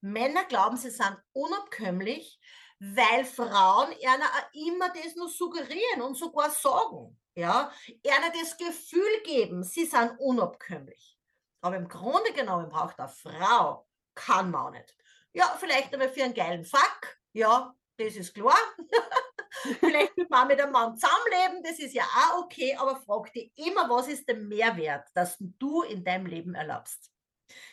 Männer 0.01 0.45
glauben, 0.45 0.77
sie 0.77 0.91
sind 0.91 1.17
unabkömmlich, 1.33 2.39
weil 2.79 3.25
Frauen 3.25 3.93
ihnen 3.93 4.69
immer 4.69 4.89
das 4.91 5.17
nur 5.17 5.29
suggerieren 5.29 6.03
und 6.03 6.17
sogar 6.17 6.51
sagen 6.51 7.19
ja, 7.35 7.73
ihnen 7.87 8.33
das 8.41 8.57
Gefühl 8.57 9.23
geben, 9.25 9.65
sie 9.65 9.87
sind 9.87 10.19
unabkömmlich. 10.19 11.19
Aber 11.61 11.77
im 11.77 11.89
Grunde 11.89 12.33
genommen 12.33 12.69
braucht 12.69 12.99
eine 12.99 13.09
Frau, 13.09 13.87
kann 14.15 14.51
man 14.51 14.67
auch 14.67 14.71
nicht. 14.71 14.97
Ja, 15.33 15.57
vielleicht 15.59 15.95
aber 15.95 16.09
für 16.09 16.25
einen 16.25 16.35
geilen 16.35 16.65
Fuck, 16.65 17.19
ja, 17.33 17.75
das 17.97 18.15
ist 18.15 18.35
klar. 18.35 18.57
vielleicht 19.81 20.17
wird 20.17 20.31
man 20.31 20.49
mit 20.49 20.61
einem 20.61 20.73
Mann 20.73 20.97
zusammenleben, 20.97 21.63
das 21.63 21.79
ist 21.79 21.95
ja 21.95 22.03
auch 22.03 22.45
okay, 22.45 22.77
aber 22.77 22.97
frag 22.97 23.33
dich 23.33 23.53
immer, 23.57 23.89
was 23.89 24.09
ist 24.09 24.29
der 24.29 24.37
Mehrwert, 24.37 25.09
dass 25.15 25.37
du 25.39 25.83
in 25.83 26.05
deinem 26.05 26.27
Leben 26.27 26.55
erlaubst? 26.55 27.11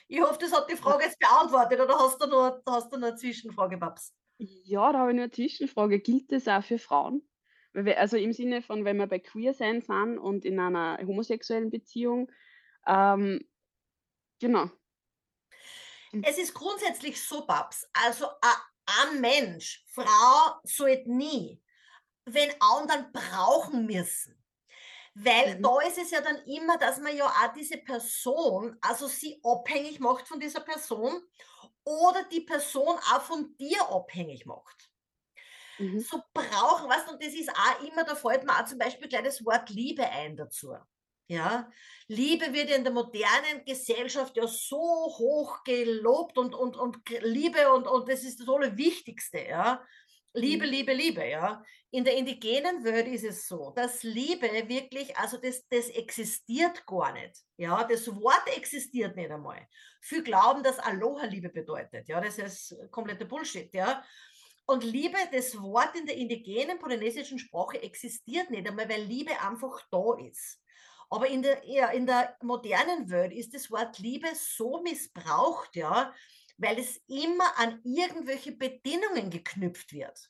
Ich 0.07 0.21
hoffe, 0.21 0.37
das 0.39 0.51
hat 0.51 0.69
die 0.69 0.75
Frage 0.75 1.05
jetzt 1.05 1.19
beantwortet 1.19 1.79
oder 1.79 1.97
hast 1.97 2.21
du 2.21 2.27
noch, 2.27 2.61
hast 2.67 2.91
du 2.91 2.97
noch 2.97 3.09
eine 3.09 3.17
Zwischenfrage, 3.17 3.77
Babs? 3.77 4.13
Ja, 4.37 4.91
da 4.91 4.99
habe 4.99 5.11
ich 5.11 5.15
noch 5.15 5.23
eine 5.23 5.31
Zwischenfrage. 5.31 5.99
Gilt 5.99 6.31
das 6.31 6.47
auch 6.47 6.63
für 6.63 6.79
Frauen? 6.79 7.21
Also 7.73 8.17
im 8.17 8.33
Sinne 8.33 8.61
von, 8.61 8.83
wenn 8.83 8.97
wir 8.97 9.07
bei 9.07 9.19
Queer 9.19 9.53
sein 9.53 9.81
sind 9.81 10.17
und 10.17 10.43
in 10.43 10.59
einer 10.59 10.97
homosexuellen 11.05 11.69
Beziehung. 11.69 12.29
Ähm, 12.85 13.47
genau. 14.39 14.69
Hm. 16.11 16.23
Es 16.25 16.37
ist 16.37 16.53
grundsätzlich 16.53 17.21
so, 17.23 17.45
Babs. 17.45 17.89
Also 17.93 18.27
ein 18.41 19.21
Mensch, 19.21 19.85
Frau 19.87 20.59
sollte 20.63 21.09
nie 21.09 21.61
wenn 22.25 22.49
anderen 22.59 23.11
brauchen 23.11 23.85
müssen. 23.85 24.37
Weil 25.13 25.57
mhm. 25.57 25.63
da 25.63 25.79
ist 25.81 25.97
es 25.97 26.11
ja 26.11 26.21
dann 26.21 26.37
immer, 26.45 26.77
dass 26.77 26.99
man 26.99 27.15
ja 27.15 27.25
auch 27.25 27.53
diese 27.53 27.77
Person, 27.77 28.77
also 28.81 29.07
sie 29.07 29.41
abhängig 29.43 29.99
macht 29.99 30.27
von 30.27 30.39
dieser 30.39 30.61
Person 30.61 31.21
oder 31.83 32.23
die 32.31 32.41
Person 32.41 32.97
auch 33.13 33.21
von 33.21 33.55
dir 33.57 33.81
abhängig 33.89 34.45
macht. 34.45 34.89
Mhm. 35.79 35.99
So 35.99 36.21
brauchen, 36.33 36.89
was 36.89 37.11
und 37.11 37.21
das 37.21 37.33
ist 37.33 37.49
auch 37.49 37.81
immer, 37.83 38.03
da 38.03 38.15
fällt 38.15 38.45
mir 38.45 38.57
auch 38.57 38.65
zum 38.65 38.77
Beispiel 38.77 39.09
gleich 39.09 39.23
das 39.23 39.43
Wort 39.45 39.69
Liebe 39.69 40.07
ein 40.07 40.37
dazu. 40.37 40.75
Ja, 41.27 41.71
Liebe 42.07 42.53
wird 42.53 42.69
in 42.69 42.83
der 42.83 42.91
modernen 42.91 43.63
Gesellschaft 43.65 44.35
ja 44.35 44.47
so 44.47 44.77
hoch 44.77 45.63
gelobt 45.63 46.37
und, 46.37 46.53
und, 46.53 46.75
und 46.75 46.97
Liebe 47.21 47.71
und, 47.71 47.87
und 47.87 48.09
das 48.09 48.23
ist 48.23 48.41
das 48.41 48.49
Allerwichtigste, 48.49 49.39
ja. 49.39 49.81
Liebe, 50.33 50.65
mhm. 50.65 50.71
Liebe, 50.71 50.93
Liebe, 50.93 51.27
ja. 51.27 51.63
In 51.93 52.05
der 52.05 52.15
indigenen 52.15 52.83
Welt 52.85 53.07
ist 53.07 53.25
es 53.25 53.47
so, 53.47 53.71
dass 53.75 54.03
Liebe 54.03 54.47
wirklich, 54.67 55.15
also 55.17 55.37
das, 55.37 55.67
das 55.67 55.89
existiert 55.89 56.85
gar 56.85 57.11
nicht. 57.11 57.35
Ja, 57.57 57.83
das 57.83 58.07
Wort 58.07 58.47
existiert 58.55 59.15
nicht 59.15 59.29
einmal. 59.29 59.67
Viele 59.99 60.23
glauben, 60.23 60.63
dass 60.63 60.79
Aloha 60.79 61.25
Liebe 61.25 61.49
bedeutet. 61.49 62.07
Ja, 62.07 62.21
das 62.21 62.37
ist 62.37 62.75
kompletter 62.91 63.25
Bullshit, 63.25 63.73
ja. 63.73 64.03
Und 64.65 64.85
Liebe, 64.85 65.17
das 65.33 65.59
Wort 65.61 65.95
in 65.95 66.05
der 66.05 66.15
indigenen 66.15 66.79
polynesischen 66.79 67.39
Sprache 67.39 67.81
existiert 67.81 68.49
nicht 68.51 68.67
einmal, 68.67 68.87
weil 68.87 69.03
Liebe 69.03 69.31
einfach 69.41 69.81
da 69.91 70.15
ist. 70.17 70.61
Aber 71.09 71.27
in 71.27 71.41
der, 71.41 71.61
ja, 71.67 71.89
in 71.89 72.05
der 72.05 72.37
modernen 72.41 73.09
Welt 73.09 73.33
ist 73.33 73.53
das 73.53 73.69
Wort 73.69 73.99
Liebe 73.99 74.29
so 74.33 74.81
missbraucht, 74.81 75.75
ja, 75.75 76.13
weil 76.61 76.79
es 76.79 77.01
immer 77.07 77.57
an 77.57 77.81
irgendwelche 77.83 78.51
Bedingungen 78.51 79.29
geknüpft 79.29 79.91
wird. 79.91 80.29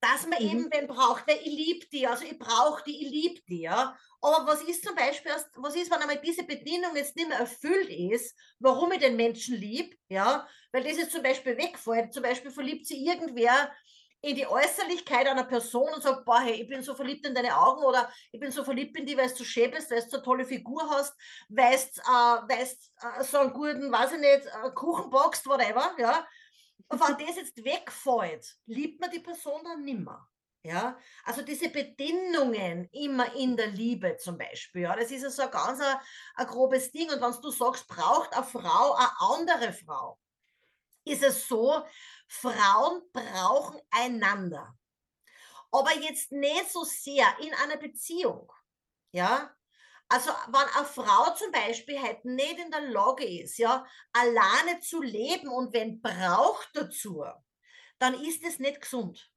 Dass 0.00 0.26
man 0.26 0.42
mhm. 0.42 0.48
eben 0.48 0.72
wen 0.72 0.86
braucht, 0.86 1.26
weil 1.28 1.38
ich 1.38 1.46
liebe 1.46 1.86
die, 1.92 2.06
also 2.06 2.24
ich 2.24 2.38
brauche 2.38 2.82
die, 2.84 3.04
ich 3.04 3.10
liebe 3.10 3.40
die, 3.48 3.60
ja. 3.62 3.96
Aber 4.20 4.46
was 4.46 4.62
ist 4.62 4.84
zum 4.84 4.94
Beispiel, 4.94 5.30
was 5.56 5.76
ist, 5.76 5.90
wenn 5.90 5.98
einmal 5.98 6.20
diese 6.20 6.44
Bedingung 6.44 6.96
jetzt 6.96 7.16
nicht 7.16 7.28
mehr 7.28 7.38
erfüllt 7.38 7.88
ist, 7.88 8.34
warum 8.58 8.92
ich 8.92 8.98
den 8.98 9.16
Menschen 9.16 9.56
liebe, 9.56 9.96
ja? 10.08 10.46
Weil 10.72 10.84
das 10.84 10.96
jetzt 10.96 11.12
zum 11.12 11.22
Beispiel 11.22 11.56
wegfällt, 11.56 12.12
zum 12.12 12.22
Beispiel 12.22 12.50
verliebt 12.50 12.86
sie 12.86 13.06
irgendwer 13.06 13.70
in 14.26 14.34
die 14.34 14.46
Äußerlichkeit 14.46 15.28
einer 15.28 15.44
Person 15.44 15.88
und 15.94 16.02
sagt, 16.02 16.24
boah, 16.24 16.40
hey, 16.40 16.60
ich 16.60 16.68
bin 16.68 16.82
so 16.82 16.96
verliebt 16.96 17.24
in 17.24 17.34
deine 17.34 17.56
Augen 17.56 17.84
oder 17.84 18.10
ich 18.32 18.40
bin 18.40 18.50
so 18.50 18.64
verliebt 18.64 18.98
in 18.98 19.06
dich, 19.06 19.16
weil 19.16 19.32
du 19.32 19.44
schön 19.44 19.70
bist, 19.70 19.88
weil 19.88 20.02
du 20.02 20.10
so 20.10 20.16
eine 20.16 20.24
tolle 20.24 20.44
Figur 20.44 20.82
hast, 20.90 21.14
weil 21.48 21.78
du 21.78 22.52
äh, 22.52 22.62
äh, 22.62 23.22
so 23.22 23.38
einen 23.38 23.52
guten, 23.52 23.92
weiß 23.92 24.12
ich 24.12 24.18
nicht, 24.18 24.46
äh, 24.46 24.70
Kuchen 24.74 25.10
boxt, 25.10 25.46
whatever, 25.46 25.94
ja. 25.98 26.26
Und 26.88 27.00
wenn 27.00 27.24
das 27.24 27.36
jetzt 27.36 27.64
wegfällt, 27.64 28.56
liebt 28.66 29.00
man 29.00 29.12
die 29.12 29.20
Person 29.20 29.62
dann 29.62 29.84
nimmer. 29.84 30.28
Ja, 30.64 30.98
also 31.22 31.42
diese 31.42 31.68
Bedingungen 31.68 32.88
immer 32.90 33.32
in 33.36 33.56
der 33.56 33.68
Liebe 33.68 34.16
zum 34.16 34.36
Beispiel, 34.36 34.82
ja, 34.82 34.96
das 34.96 35.12
ist 35.12 35.22
ja 35.22 35.30
so 35.30 35.42
ein 35.42 35.50
ganz 35.52 35.80
ein, 35.80 35.96
ein 36.34 36.46
grobes 36.48 36.90
Ding. 36.90 37.08
Und 37.12 37.20
wenn 37.20 37.40
du 37.40 37.50
sagst, 37.52 37.86
braucht 37.86 38.34
eine 38.34 38.44
Frau 38.44 38.94
eine 38.94 39.08
andere 39.20 39.72
Frau, 39.72 40.18
ist 41.04 41.22
es 41.22 41.46
so, 41.46 41.84
Frauen 42.26 43.02
brauchen 43.12 43.80
einander. 43.90 44.76
Aber 45.70 45.92
jetzt 45.94 46.32
nicht 46.32 46.70
so 46.70 46.84
sehr 46.84 47.26
in 47.40 47.52
einer 47.54 47.76
Beziehung. 47.76 48.50
Ja, 49.12 49.56
also 50.08 50.30
wenn 50.30 50.68
eine 50.76 50.86
Frau 50.86 51.34
zum 51.34 51.50
Beispiel 51.50 52.00
halt 52.00 52.24
nicht 52.24 52.58
in 52.58 52.70
der 52.70 52.88
Lage 52.88 53.24
ist, 53.24 53.58
ja, 53.58 53.84
alleine 54.12 54.80
zu 54.80 55.02
leben 55.02 55.48
und 55.48 55.72
wenn 55.72 56.00
braucht 56.00 56.70
dazu, 56.74 57.24
dann 57.98 58.14
ist 58.14 58.44
es 58.44 58.58
nicht 58.58 58.80
gesund. 58.80 59.30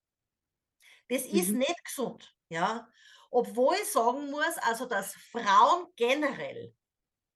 Das 1.07 1.25
mhm. 1.25 1.39
ist 1.39 1.49
nicht 1.49 1.85
gesund, 1.85 2.35
ja. 2.49 2.87
Obwohl 3.31 3.75
ich 3.75 3.91
sagen 3.91 4.29
muss, 4.29 4.57
also 4.59 4.85
dass 4.85 5.13
Frauen 5.15 5.87
generell 5.95 6.75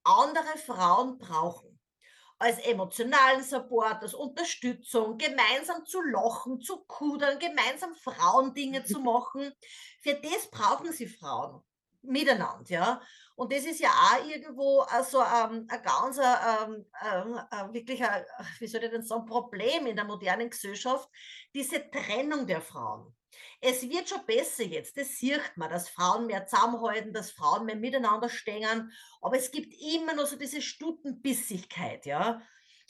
andere 0.03 0.57
Frauen 0.57 1.17
brauchen 1.17 1.79
als 2.43 2.59
emotionalen 2.59 3.41
Support, 3.41 4.03
als 4.03 4.13
Unterstützung, 4.13 5.17
gemeinsam 5.17 5.85
zu 5.85 6.01
lachen, 6.01 6.59
zu 6.61 6.83
kudern, 6.85 7.39
gemeinsam 7.39 7.95
Frauendinge 7.95 8.83
zu 8.83 8.99
machen. 8.99 9.53
Für 10.01 10.15
das 10.15 10.49
brauchen 10.51 10.91
sie 10.91 11.07
Frauen 11.07 11.63
miteinander, 12.01 12.69
ja. 12.69 13.01
Und 13.35 13.51
das 13.51 13.65
ist 13.65 13.79
ja 13.79 13.89
auch 13.89 14.25
irgendwo 14.27 14.81
also 14.81 15.19
ähm, 15.21 15.65
ein 15.67 15.81
ganz 15.81 16.17
ähm, 16.17 16.85
ähm, 17.03 17.39
äh, 17.51 17.73
wirklich, 17.73 18.03
ein, 18.03 18.23
wie 18.59 18.67
soll 18.67 18.83
ich 18.83 18.91
denn 18.91 19.01
sagen, 19.01 19.25
Problem 19.25 19.87
in 19.87 19.95
der 19.95 20.05
modernen 20.05 20.49
Gesellschaft, 20.49 21.09
diese 21.53 21.89
Trennung 21.89 22.45
der 22.45 22.61
Frauen. 22.61 23.15
Es 23.59 23.81
wird 23.89 24.09
schon 24.09 24.25
besser 24.27 24.63
jetzt, 24.63 24.95
das 24.97 25.17
sieht 25.17 25.41
man, 25.55 25.71
dass 25.71 25.89
Frauen 25.89 26.27
mehr 26.27 26.45
zusammenhalten, 26.45 27.13
dass 27.13 27.31
Frauen 27.31 27.65
mehr 27.65 27.75
miteinander 27.75 28.29
stehen, 28.29 28.91
aber 29.21 29.37
es 29.37 29.49
gibt 29.49 29.73
immer 29.81 30.13
noch 30.13 30.27
so 30.27 30.35
diese 30.35 30.61
Stutenbissigkeit, 30.61 32.05
ja. 32.05 32.41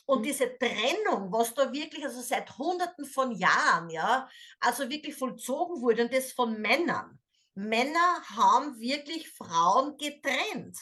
Und 0.06 0.20
mhm. 0.20 0.24
diese 0.24 0.58
Trennung, 0.58 1.32
was 1.32 1.54
da 1.54 1.72
wirklich, 1.72 2.04
also 2.04 2.22
seit 2.22 2.58
hunderten 2.58 3.06
von 3.06 3.32
Jahren, 3.32 3.90
ja, 3.90 4.28
also 4.60 4.90
wirklich 4.90 5.16
vollzogen 5.16 5.82
wurde 5.82 6.04
und 6.04 6.14
das 6.14 6.34
von 6.34 6.60
Männern. 6.60 7.20
Männer 7.55 8.22
haben 8.36 8.79
wirklich 8.79 9.29
Frauen 9.29 9.98
getrennt 9.98 10.77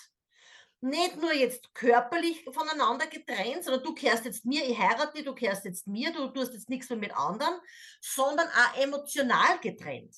nicht 0.82 1.18
nur 1.18 1.32
jetzt 1.32 1.74
körperlich 1.76 2.44
voneinander 2.44 3.06
getrennt, 3.06 3.64
sondern 3.64 3.84
du 3.84 3.94
kehrst 3.94 4.26
jetzt 4.26 4.46
mir, 4.46 4.68
ich 4.68 4.78
heirate, 4.78 5.24
du 5.24 5.34
kehrst 5.34 5.64
jetzt 5.66 5.88
mir, 5.88 6.12
du 6.12 6.28
tust 6.30 6.54
jetzt 6.54 6.70
nichts 6.70 6.90
mehr 6.90 6.98
mit 6.98 7.16
anderen, 7.16 7.60
sondern 8.02 8.48
auch 8.48 8.78
emotional 8.82 9.60
getrennt. 9.60 10.16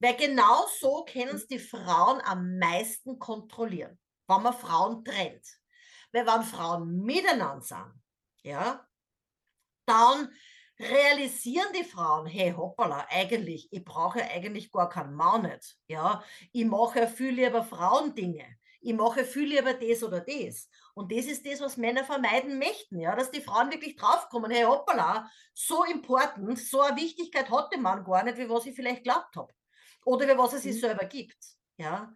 Weil 0.00 0.16
genau 0.16 0.66
so 0.80 1.04
können 1.04 1.36
es 1.36 1.46
die 1.46 1.60
Frauen 1.60 2.20
am 2.22 2.58
meisten 2.58 3.18
kontrollieren, 3.20 3.98
wenn 4.26 4.42
man 4.42 4.52
Frauen 4.52 5.04
trennt. 5.04 5.46
Weil 6.12 6.26
wenn 6.26 6.42
Frauen 6.42 7.00
miteinander 7.02 7.62
sind, 7.62 8.02
ja, 8.42 8.86
dann 9.86 10.28
realisieren 10.78 11.68
die 11.78 11.84
Frauen, 11.84 12.26
hey, 12.26 12.52
hoppala, 12.52 13.06
eigentlich, 13.10 13.68
ich 13.72 13.84
brauche 13.84 14.22
eigentlich 14.22 14.72
gar 14.72 14.88
keinen 14.88 15.14
Mann 15.14 15.42
nicht. 15.42 15.76
Ja, 15.86 16.22
ich 16.52 16.64
mache 16.64 17.06
viel 17.08 17.30
lieber 17.30 17.62
Frauendinge 17.62 18.56
ich 18.84 18.94
mache 18.94 19.24
viel 19.24 19.48
lieber 19.48 19.72
das 19.72 20.02
oder 20.02 20.20
das. 20.20 20.68
Und 20.92 21.10
das 21.10 21.24
ist 21.24 21.44
das, 21.46 21.60
was 21.60 21.78
Männer 21.78 22.04
vermeiden 22.04 22.58
möchten, 22.58 23.00
ja, 23.00 23.16
dass 23.16 23.30
die 23.30 23.40
Frauen 23.40 23.70
wirklich 23.72 23.96
draufkommen, 23.96 24.50
hey, 24.50 24.64
hoppala, 24.64 25.28
so 25.54 25.84
important, 25.84 26.58
so 26.58 26.82
eine 26.82 27.00
Wichtigkeit 27.00 27.50
hat 27.50 27.72
der 27.72 27.80
Mann 27.80 28.04
gar 28.04 28.22
nicht, 28.22 28.36
wie 28.36 28.48
was 28.48 28.66
ich 28.66 28.76
vielleicht 28.76 29.02
glaubt 29.02 29.34
habe. 29.36 29.52
Oder 30.04 30.28
wie 30.28 30.38
was 30.38 30.52
er 30.52 30.58
sich 30.58 30.76
mhm. 30.76 30.80
selber 30.80 31.06
gibt, 31.06 31.38
ja. 31.78 32.12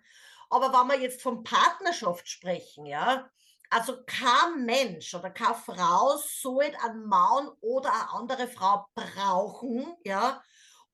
Aber 0.51 0.73
wenn 0.73 0.89
wir 0.89 1.01
jetzt 1.01 1.23
von 1.23 1.43
Partnerschaft 1.43 2.29
sprechen, 2.29 2.85
ja, 2.85 3.31
also 3.71 4.03
kein 4.07 4.65
Mensch 4.65 5.15
oder 5.15 5.31
keine 5.31 5.55
Frau 5.55 6.17
soll 6.17 6.73
einen 6.83 7.07
Mann 7.07 7.49
oder 7.61 7.93
eine 7.93 8.11
andere 8.11 8.49
Frau 8.49 8.87
brauchen, 8.95 9.95
ja, 10.05 10.43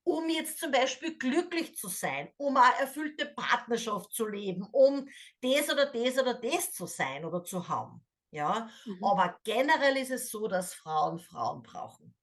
um 0.03 0.29
jetzt 0.29 0.59
zum 0.59 0.71
Beispiel 0.71 1.17
glücklich 1.17 1.77
zu 1.77 1.89
sein, 1.89 2.31
um 2.37 2.57
eine 2.57 2.79
erfüllte 2.81 3.27
Partnerschaft 3.27 4.13
zu 4.13 4.27
leben, 4.27 4.67
um 4.73 5.09
das 5.41 5.71
oder 5.71 5.87
das 5.87 6.19
oder 6.19 6.35
das 6.35 6.73
zu 6.73 6.87
sein 6.87 7.25
oder 7.25 7.43
zu 7.45 7.69
haben. 7.69 8.05
Ja, 8.31 8.69
mhm. 8.85 9.05
aber 9.05 9.39
generell 9.45 9.97
ist 9.97 10.11
es 10.11 10.29
so, 10.31 10.49
dass 10.49 10.75
Frauen 10.75 11.21
Frauen 11.21 11.63
brauchen. 11.63 12.15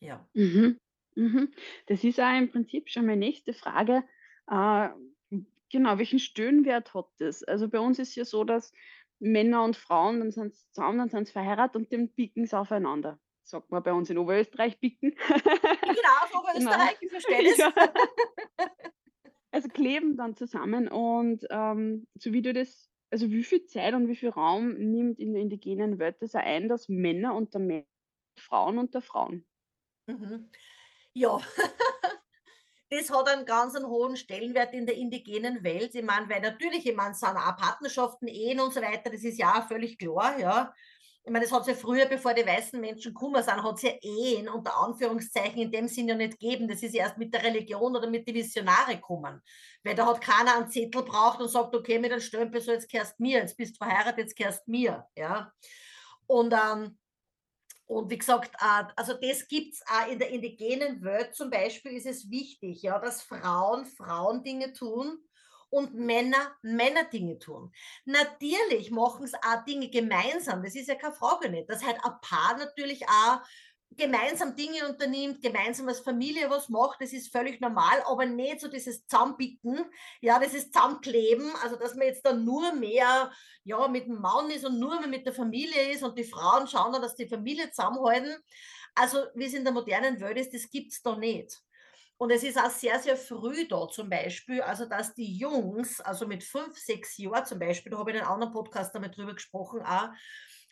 Ja. 0.00 0.24
Mhm. 0.34 0.78
Mhm. 1.16 1.52
Das 1.86 2.04
ist 2.04 2.20
auch 2.20 2.36
im 2.36 2.50
Prinzip 2.50 2.88
schon 2.88 3.06
meine 3.06 3.18
nächste 3.18 3.54
Frage. 3.54 4.04
Äh, 4.48 4.88
genau, 5.70 5.98
welchen 5.98 6.18
Stöhnwert 6.18 6.94
hat 6.94 7.06
das? 7.18 7.42
Also 7.42 7.68
bei 7.68 7.80
uns 7.80 7.98
ist 7.98 8.14
ja 8.14 8.24
so, 8.24 8.44
dass 8.44 8.72
Männer 9.20 9.64
und 9.64 9.76
Frauen, 9.76 10.20
dann 10.20 10.30
sind 10.30 10.54
sie 10.54 10.66
zusammen, 10.72 10.98
dann 10.98 11.08
sind 11.08 11.26
sie 11.26 11.32
verheiratet 11.32 11.76
und 11.76 11.92
dann 11.92 12.12
picken 12.14 12.46
sie 12.46 12.58
aufeinander 12.58 13.18
sagt 13.46 13.70
man 13.70 13.82
bei 13.82 13.92
uns 13.92 14.10
in 14.10 14.18
Oberösterreich, 14.18 14.78
bicken. 14.80 15.14
Genau, 15.14 16.14
auf 16.22 16.34
Oberösterreich, 16.40 16.96
ich 17.00 17.10
verstehe 17.10 17.44
das. 17.44 17.58
Ja. 17.58 17.72
Also 19.50 19.68
kleben 19.68 20.16
dann 20.16 20.34
zusammen 20.34 20.88
und 20.88 21.46
ähm, 21.48 22.08
so 22.18 22.32
wie 22.32 22.42
du 22.42 22.52
das, 22.52 22.90
also 23.12 23.30
wie 23.30 23.44
viel 23.44 23.64
Zeit 23.66 23.94
und 23.94 24.08
wie 24.08 24.16
viel 24.16 24.30
Raum 24.30 24.74
nimmt 24.74 25.20
in 25.20 25.32
der 25.32 25.42
indigenen 25.42 26.00
Welt 26.00 26.16
das 26.18 26.34
ein, 26.34 26.68
dass 26.68 26.88
Männer 26.88 27.36
unter 27.36 27.60
Männern, 27.60 27.86
Frauen 28.36 28.78
unter 28.78 29.00
Frauen? 29.00 29.46
Mhm. 30.08 30.50
Ja, 31.12 31.38
das 32.96 33.10
hat 33.10 33.28
einen 33.28 33.44
ganz 33.44 33.74
einen 33.74 33.86
hohen 33.86 34.16
Stellenwert 34.16 34.74
in 34.74 34.86
der 34.86 34.96
indigenen 34.96 35.62
Welt. 35.62 35.94
Ich 35.94 36.04
meine, 36.04 36.28
weil 36.28 36.40
natürlich, 36.40 36.86
ich 36.86 36.96
meine, 36.96 37.14
sind 37.14 37.36
auch 37.36 37.56
Partnerschaften, 37.56 38.28
Ehen 38.28 38.60
und 38.60 38.72
so 38.72 38.80
weiter, 38.80 39.10
das 39.10 39.24
ist 39.24 39.38
ja 39.38 39.58
auch 39.58 39.68
völlig 39.68 39.98
klar, 39.98 40.38
ja 40.38 40.72
ich 41.26 41.32
meine, 41.32 41.46
es 41.46 41.52
hat 41.52 41.62
es 41.62 41.68
ja 41.68 41.74
früher, 41.74 42.04
bevor 42.04 42.34
die 42.34 42.46
weißen 42.46 42.78
Menschen 42.78 43.14
gekommen 43.14 43.42
sind, 43.42 43.62
hat 43.62 43.76
es 43.76 43.82
ja 43.82 43.92
Ehen 44.02 44.46
unter 44.46 44.76
Anführungszeichen 44.76 45.62
in 45.62 45.72
dem 45.72 45.88
Sinn 45.88 46.08
ja 46.08 46.14
nicht 46.14 46.38
gegeben. 46.38 46.68
Das 46.68 46.82
ist 46.82 46.94
erst 46.94 47.16
mit 47.16 47.32
der 47.32 47.42
Religion 47.42 47.96
oder 47.96 48.10
mit 48.10 48.28
den 48.28 48.34
Visionare 48.34 48.96
gekommen. 48.96 49.40
Weil 49.82 49.94
da 49.94 50.04
hat 50.04 50.20
keiner 50.20 50.58
einen 50.58 50.68
Zettel 50.68 51.02
braucht 51.02 51.40
und 51.40 51.48
sagt, 51.48 51.74
okay, 51.74 51.98
mit 51.98 52.12
einem 52.12 52.20
Stempel, 52.20 52.60
so 52.60 52.72
jetzt 52.72 52.90
kehrst 52.90 53.18
mir, 53.18 53.38
jetzt 53.38 53.56
bist 53.56 53.74
du 53.74 53.86
verheiratet, 53.86 54.18
jetzt 54.18 54.36
kehrst 54.36 54.68
mir. 54.68 55.06
Ja? 55.16 55.50
Und 56.26 56.52
ähm, 56.52 56.98
Und 57.86 58.10
wie 58.10 58.18
gesagt, 58.18 58.54
äh, 58.60 58.84
also 58.96 59.14
das 59.14 59.46
gibt 59.46 59.74
es 59.74 59.82
auch 59.86 60.08
in 60.08 60.18
der 60.18 60.30
indigenen 60.30 61.02
Welt 61.02 61.34
zum 61.34 61.50
Beispiel, 61.50 61.92
ist 61.92 62.06
es 62.06 62.30
wichtig, 62.30 62.82
ja, 62.82 62.98
dass 62.98 63.22
Frauen 63.22 63.84
Frauen 63.84 64.42
Dinge 64.42 64.72
tun 64.72 65.18
und 65.70 65.94
Männer 65.94 66.54
Männer 66.62 67.04
Dinge 67.04 67.38
tun. 67.38 67.72
Natürlich 68.04 68.90
machen 68.90 69.24
es 69.24 69.34
auch 69.34 69.64
Dinge 69.66 69.90
gemeinsam, 69.90 70.62
das 70.62 70.74
ist 70.74 70.88
ja 70.88 70.94
keine 70.94 71.14
Frage 71.14 71.50
nicht. 71.50 71.68
Dass 71.68 71.84
halt 71.84 71.98
ein 72.02 72.20
Paar 72.22 72.56
natürlich 72.56 73.06
auch 73.08 73.40
gemeinsam 73.96 74.56
Dinge 74.56 74.88
unternimmt, 74.88 75.42
gemeinsam 75.42 75.88
als 75.88 76.00
Familie 76.00 76.48
was 76.50 76.68
macht, 76.68 77.00
das 77.00 77.12
ist 77.12 77.32
völlig 77.32 77.60
normal, 77.60 78.02
aber 78.06 78.26
nicht 78.26 78.60
so 78.60 78.68
dieses 78.68 79.06
Zusammenbicken, 79.06 79.84
ja, 80.20 80.38
ist 80.38 80.72
Zusammenkleben, 80.72 81.50
also 81.62 81.76
dass 81.76 81.94
man 81.94 82.06
jetzt 82.06 82.24
dann 82.24 82.44
nur 82.44 82.72
mehr, 82.74 83.30
ja, 83.64 83.88
mit 83.88 84.06
dem 84.06 84.20
Mann 84.20 84.50
ist 84.50 84.64
und 84.64 84.78
nur 84.78 84.98
mehr 85.00 85.08
mit 85.08 85.26
der 85.26 85.32
Familie 85.32 85.92
ist 85.92 86.02
und 86.02 86.18
die 86.18 86.24
Frauen 86.24 86.66
schauen 86.66 86.92
dann, 86.92 87.02
dass 87.02 87.16
die 87.16 87.28
Familie 87.28 87.70
zusammenhalten. 87.70 88.36
Also, 88.94 89.24
wie 89.34 89.46
es 89.46 89.54
in 89.54 89.64
der 89.64 89.72
modernen 89.72 90.20
Welt 90.20 90.38
ist, 90.38 90.54
das 90.54 90.70
gibt 90.70 90.92
es 90.92 91.02
da 91.02 91.16
nicht. 91.16 91.60
Und 92.16 92.30
es 92.30 92.44
ist 92.44 92.58
auch 92.58 92.70
sehr, 92.70 93.00
sehr 93.00 93.16
früh 93.16 93.66
da 93.66 93.88
zum 93.88 94.08
Beispiel, 94.08 94.62
also 94.62 94.86
dass 94.86 95.14
die 95.14 95.36
Jungs, 95.36 96.00
also 96.00 96.26
mit 96.28 96.44
fünf, 96.44 96.78
sechs 96.78 97.18
Jahren 97.18 97.44
zum 97.44 97.58
Beispiel, 97.58 97.90
da 97.90 97.98
habe 97.98 98.12
ich 98.12 98.16
in 98.16 98.22
einem 98.22 98.32
anderen 98.32 98.52
Podcast 98.52 98.94
damit 98.94 99.16
drüber 99.16 99.34
gesprochen, 99.34 99.82
auch, 99.82 100.10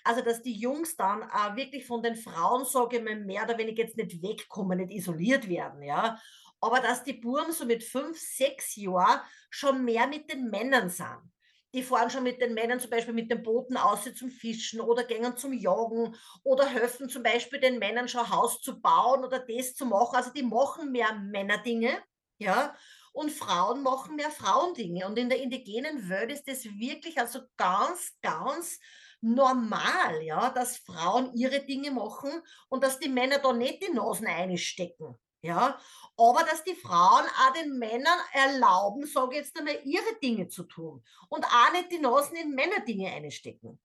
also 0.05 0.23
dass 0.23 0.43
die 0.43 0.55
Jungs 0.55 0.97
dann 0.97 1.23
äh, 1.23 1.57
wirklich 1.57 1.87
von 1.87 2.03
den 2.03 2.17
Frauen, 2.17 2.65
sage 2.65 2.99
ich 2.99 3.03
mal, 3.03 3.17
mehr 3.17 3.45
oder 3.45 3.59
weniger 3.59 3.83
jetzt 3.83 3.97
nicht 3.97 4.23
wegkommen, 4.23 4.79
nicht 4.79 4.93
isoliert 4.93 5.49
werden, 5.49 5.83
ja. 5.83 6.19
Aber 6.61 6.81
dass 6.81 7.03
die 7.03 7.15
Buben 7.15 7.53
so 7.53 7.65
mit 7.65 7.83
fünf, 7.83 8.19
sechs 8.19 8.77
Jahren 8.77 9.21
schon 9.51 9.85
mehr 9.85 10.07
mit 10.07 10.33
den 10.33 10.49
Männern 10.49 10.89
sind. 10.89 11.33
Die 11.75 11.83
fahren 11.83 12.11
schon 12.11 12.23
mit 12.23 12.41
den 12.41 12.55
Männern 12.55 12.81
zum 12.81 12.91
Beispiel 12.91 13.15
mit 13.15 13.31
den 13.31 13.43
Booten 13.43 13.77
aus 13.79 14.05
zum 14.15 14.31
Fischen 14.31 14.81
oder 14.81 15.05
gehen 15.05 15.37
zum 15.37 15.55
Jagen 15.55 16.15
oder 16.45 16.67
helfen 16.67 17.09
zum 17.09 17.23
Beispiel 17.23 17.61
den 17.61 17.79
Männern 17.79 18.09
schon 18.09 18.29
Haus 18.29 18.61
zu 18.61 18.81
bauen 18.81 19.25
oder 19.25 19.39
das 19.39 19.75
zu 19.75 19.87
machen. 19.87 20.17
Also 20.17 20.31
die 20.33 20.43
machen 20.43 20.93
mehr 20.93 21.15
Männerdinge, 21.15 21.97
ja, 22.39 22.77
und 23.13 23.31
Frauen 23.31 23.83
machen 23.83 24.17
mehr 24.17 24.31
Frauendinge. 24.31 25.07
Und 25.07 25.19
in 25.19 25.29
der 25.29 25.41
indigenen 25.41 26.09
Welt 26.09 26.31
ist 26.31 26.49
das 26.49 26.65
wirklich 26.65 27.19
also 27.19 27.41
ganz, 27.57 28.17
ganz 28.23 28.79
normal, 29.23 30.23
ja, 30.23 30.51
dass 30.51 30.79
Frauen 30.79 31.35
ihre 31.35 31.65
Dinge 31.65 31.91
machen 31.91 32.31
und 32.69 32.85
dass 32.85 32.99
die 32.99 33.09
Männer 33.09 33.39
da 33.39 33.53
nicht 33.53 33.83
die 33.83 33.93
Nasen 33.93 34.27
einstecken. 34.27 35.19
Ja, 35.45 35.81
aber 36.17 36.45
dass 36.45 36.63
die 36.63 36.77
Frauen 36.77 37.25
auch 37.25 37.53
den 37.53 37.77
Männern 37.77 38.19
erlauben, 38.33 39.07
sage 39.07 39.33
ich 39.33 39.39
jetzt 39.39 39.59
einmal, 39.59 39.81
ihre 39.85 40.19
Dinge 40.23 40.47
zu 40.49 40.63
tun 40.65 41.03
und 41.29 41.45
auch 41.45 41.73
nicht 41.73 41.91
die 41.91 41.99
Nasen 41.99 42.37
in 42.37 42.55
Männerdinge 42.55 43.11
einstecken. 43.11 43.81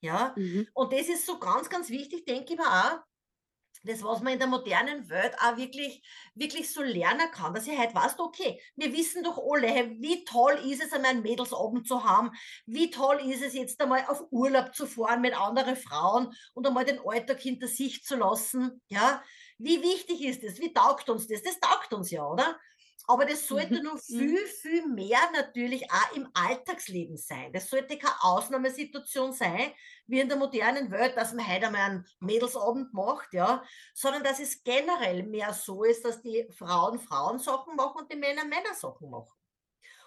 Ja, 0.00 0.34
mhm. 0.36 0.68
und 0.72 0.92
das 0.92 1.08
ist 1.08 1.26
so 1.26 1.38
ganz, 1.38 1.68
ganz 1.68 1.88
wichtig, 1.88 2.26
denke 2.26 2.52
ich 2.52 2.58
mir 2.58 2.66
auch, 2.66 3.00
das, 3.84 4.02
was 4.02 4.20
man 4.20 4.32
in 4.32 4.38
der 4.38 4.48
modernen 4.48 5.08
Welt 5.08 5.34
auch 5.40 5.56
wirklich, 5.56 6.02
wirklich 6.34 6.72
so 6.72 6.82
lernen 6.82 7.30
kann, 7.30 7.54
dass 7.54 7.66
ich 7.66 7.78
halt 7.78 7.94
weißt, 7.94 8.18
okay, 8.18 8.60
wir 8.76 8.92
wissen 8.92 9.22
doch 9.22 9.38
alle, 9.38 9.90
wie 10.00 10.24
toll 10.24 10.54
ist 10.64 10.82
es, 10.82 10.92
einmal 10.92 11.12
einen 11.12 11.22
Mädelsabend 11.22 11.86
zu 11.86 12.04
haben, 12.04 12.30
wie 12.66 12.90
toll 12.90 13.20
ist 13.24 13.42
es 13.42 13.54
jetzt 13.54 13.80
einmal 13.80 14.04
auf 14.06 14.24
Urlaub 14.30 14.74
zu 14.74 14.86
fahren 14.86 15.20
mit 15.20 15.38
anderen 15.38 15.76
Frauen 15.76 16.34
und 16.54 16.66
einmal 16.66 16.84
den 16.84 17.00
Alltag 17.04 17.40
hinter 17.40 17.68
sich 17.68 18.02
zu 18.02 18.16
lassen, 18.16 18.82
ja, 18.88 19.22
wie 19.58 19.82
wichtig 19.82 20.22
ist 20.24 20.42
das, 20.42 20.58
wie 20.58 20.72
taugt 20.72 21.08
uns 21.08 21.28
das, 21.28 21.42
das 21.42 21.60
taugt 21.60 21.92
uns 21.92 22.10
ja, 22.10 22.26
oder? 22.26 22.58
Aber 23.06 23.26
das 23.26 23.46
sollte 23.46 23.74
mhm. 23.74 23.82
noch 23.82 23.98
viel, 23.98 24.32
mhm. 24.32 24.46
viel 24.46 24.86
mehr 24.86 25.18
natürlich 25.34 25.90
auch 25.90 26.16
im 26.16 26.28
Alltagsleben 26.32 27.18
sein. 27.18 27.52
Das 27.52 27.68
sollte 27.68 27.98
keine 27.98 28.14
Ausnahmesituation 28.22 29.32
sein, 29.32 29.72
wie 30.06 30.20
in 30.20 30.28
der 30.28 30.38
modernen 30.38 30.90
Welt, 30.90 31.16
dass 31.16 31.34
man 31.34 31.46
heute 31.46 31.66
einmal 31.66 31.82
einen 31.82 32.06
Mädelsabend 32.20 32.94
macht, 32.94 33.34
ja, 33.34 33.62
sondern 33.92 34.22
dass 34.22 34.40
es 34.40 34.62
generell 34.62 35.22
mehr 35.24 35.52
so 35.52 35.84
ist, 35.84 36.04
dass 36.04 36.22
die 36.22 36.46
Frauen 36.50 36.98
Frauensachen 36.98 37.76
machen 37.76 38.02
und 38.02 38.12
die 38.12 38.16
Männer 38.16 38.44
Männersachen 38.44 39.10
machen. 39.10 39.32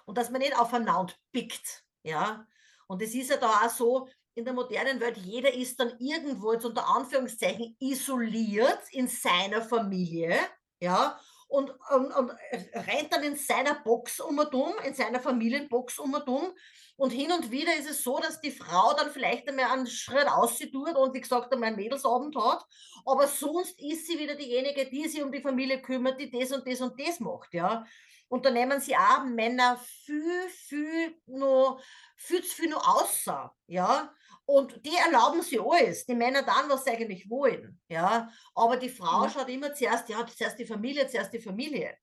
Und 0.06 0.18
dass 0.18 0.32
man 0.32 0.42
nicht 0.42 0.58
aufeinander 0.58 1.14
pickt, 1.32 1.84
ja. 2.02 2.48
Und 2.88 3.02
es 3.02 3.14
ist 3.14 3.30
ja 3.30 3.38
da 3.38 3.66
auch 3.66 3.70
so, 3.70 4.08
in 4.34 4.46
der 4.46 4.54
modernen 4.54 5.00
Welt, 5.00 5.18
jeder 5.18 5.54
ist 5.54 5.80
dann 5.80 5.98
irgendwo 6.00 6.54
jetzt 6.54 6.66
unter 6.66 6.88
Anführungszeichen 6.88 7.76
isoliert 7.80 8.82
in 8.92 9.08
seiner 9.08 9.62
Familie, 9.64 10.38
ja, 10.80 11.20
und, 11.48 11.72
und, 11.90 12.12
und 12.12 12.32
rennt 12.74 13.12
dann 13.12 13.24
in 13.24 13.36
seiner 13.36 13.76
Box 13.76 14.20
um 14.20 14.38
und 14.38 14.54
um, 14.54 14.74
in 14.86 14.94
seiner 14.94 15.20
Familienbox 15.20 16.00
um 16.00 16.14
und 16.14 16.28
um. 16.28 16.52
Und 16.98 17.12
hin 17.12 17.32
und 17.32 17.52
wieder 17.52 17.76
ist 17.76 17.90
es 17.90 18.04
so, 18.04 18.18
dass 18.18 18.42
die 18.42 18.52
Frau 18.52 18.94
dann 18.94 19.12
vielleicht 19.12 19.48
einmal 19.48 19.66
einen 19.72 19.88
Schritt 19.88 20.28
aussieht 20.28 20.74
und 20.76 21.14
wie 21.14 21.22
gesagt 21.22 21.54
einmal 21.54 21.68
einen 21.68 21.78
Mädelsabend 21.78 22.36
hat. 22.36 22.66
Aber 23.06 23.28
sonst 23.28 23.80
ist 23.80 24.08
sie 24.08 24.18
wieder 24.18 24.36
diejenige, 24.36 24.90
die 24.90 25.08
sich 25.08 25.22
um 25.22 25.32
die 25.32 25.42
Familie 25.42 25.82
kümmert, 25.82 26.20
die 26.20 26.30
das 26.30 26.52
und 26.52 26.68
das 26.68 26.82
und 26.82 27.00
das 27.00 27.20
macht, 27.20 27.54
ja. 27.54 27.86
Und 28.30 28.46
da 28.46 28.52
nehmen 28.52 28.82
sie 28.82 28.96
auch 28.96 29.24
Männer 29.24 29.78
viel, 29.78 30.50
viel 30.50 31.16
noch, 31.28 31.80
viel 32.18 32.44
zu 32.44 32.56
viel 32.56 32.70
noch 32.70 33.02
außer, 33.02 33.56
ja. 33.68 34.14
Und 34.50 34.86
die 34.86 34.96
erlauben 34.96 35.42
sie 35.42 35.60
alles, 35.60 36.06
die 36.06 36.16
Männer 36.16 36.42
dann, 36.42 36.70
was 36.70 36.86
sie 36.86 36.92
eigentlich 36.92 37.30
wollen. 37.30 37.82
Ja? 37.90 38.32
Aber 38.56 38.78
die 38.78 38.88
Frau 38.88 39.26
ja. 39.26 39.30
schaut 39.30 39.50
immer 39.50 39.74
zuerst, 39.74 40.08
ja, 40.08 40.26
zuerst 40.26 40.58
die 40.58 40.66
Familie, 40.66 41.06
zuerst 41.06 41.34
die 41.34 41.42
Familie. 41.42 41.98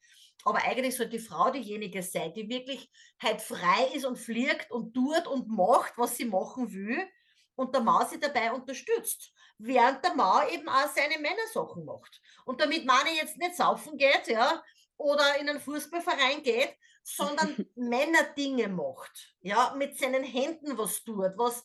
Aber 0.45 0.59
eigentlich 0.59 0.95
soll 0.95 1.07
die 1.07 1.19
Frau 1.19 1.51
diejenige 1.51 2.03
sein, 2.03 2.35
die 2.35 2.47
wirklich 2.47 2.91
halt 3.23 3.41
frei 3.41 3.89
ist 3.95 4.05
und 4.05 4.19
fliegt 4.19 4.71
und 4.71 4.93
tut 4.93 5.27
und 5.27 5.49
macht, 5.49 5.95
was 5.97 6.19
sie 6.19 6.27
machen 6.27 6.71
will 6.71 7.09
und 7.55 7.75
der 7.75 7.81
Mann 7.81 8.07
sie 8.09 8.21
dabei 8.21 8.53
unterstützt. 8.53 9.33
Während 9.57 10.05
der 10.05 10.15
Mann 10.15 10.47
eben 10.51 10.69
auch 10.69 10.89
seine 10.95 11.19
Männersachen 11.19 11.87
macht. 11.87 12.21
Und 12.45 12.61
damit 12.61 12.85
man 12.85 13.07
jetzt 13.17 13.39
nicht 13.39 13.57
saufen 13.57 13.97
geht, 13.97 14.27
ja, 14.27 14.63
oder 14.99 15.39
in 15.41 15.49
einen 15.49 15.61
Fußballverein 15.61 16.43
geht, 16.43 16.77
sondern 17.03 17.67
Männerdinge 17.75 18.69
macht, 18.69 19.35
ja, 19.41 19.75
mit 19.79 19.99
seinen 19.99 20.25
Händen 20.25 20.77
was 20.77 21.05
tut, 21.05 21.33
was, 21.37 21.65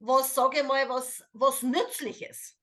was 0.00 0.34
sage 0.34 0.60
ich 0.60 0.66
mal, 0.66 0.88
was, 0.88 1.24
was 1.32 1.62
Nützliches. 1.62 2.56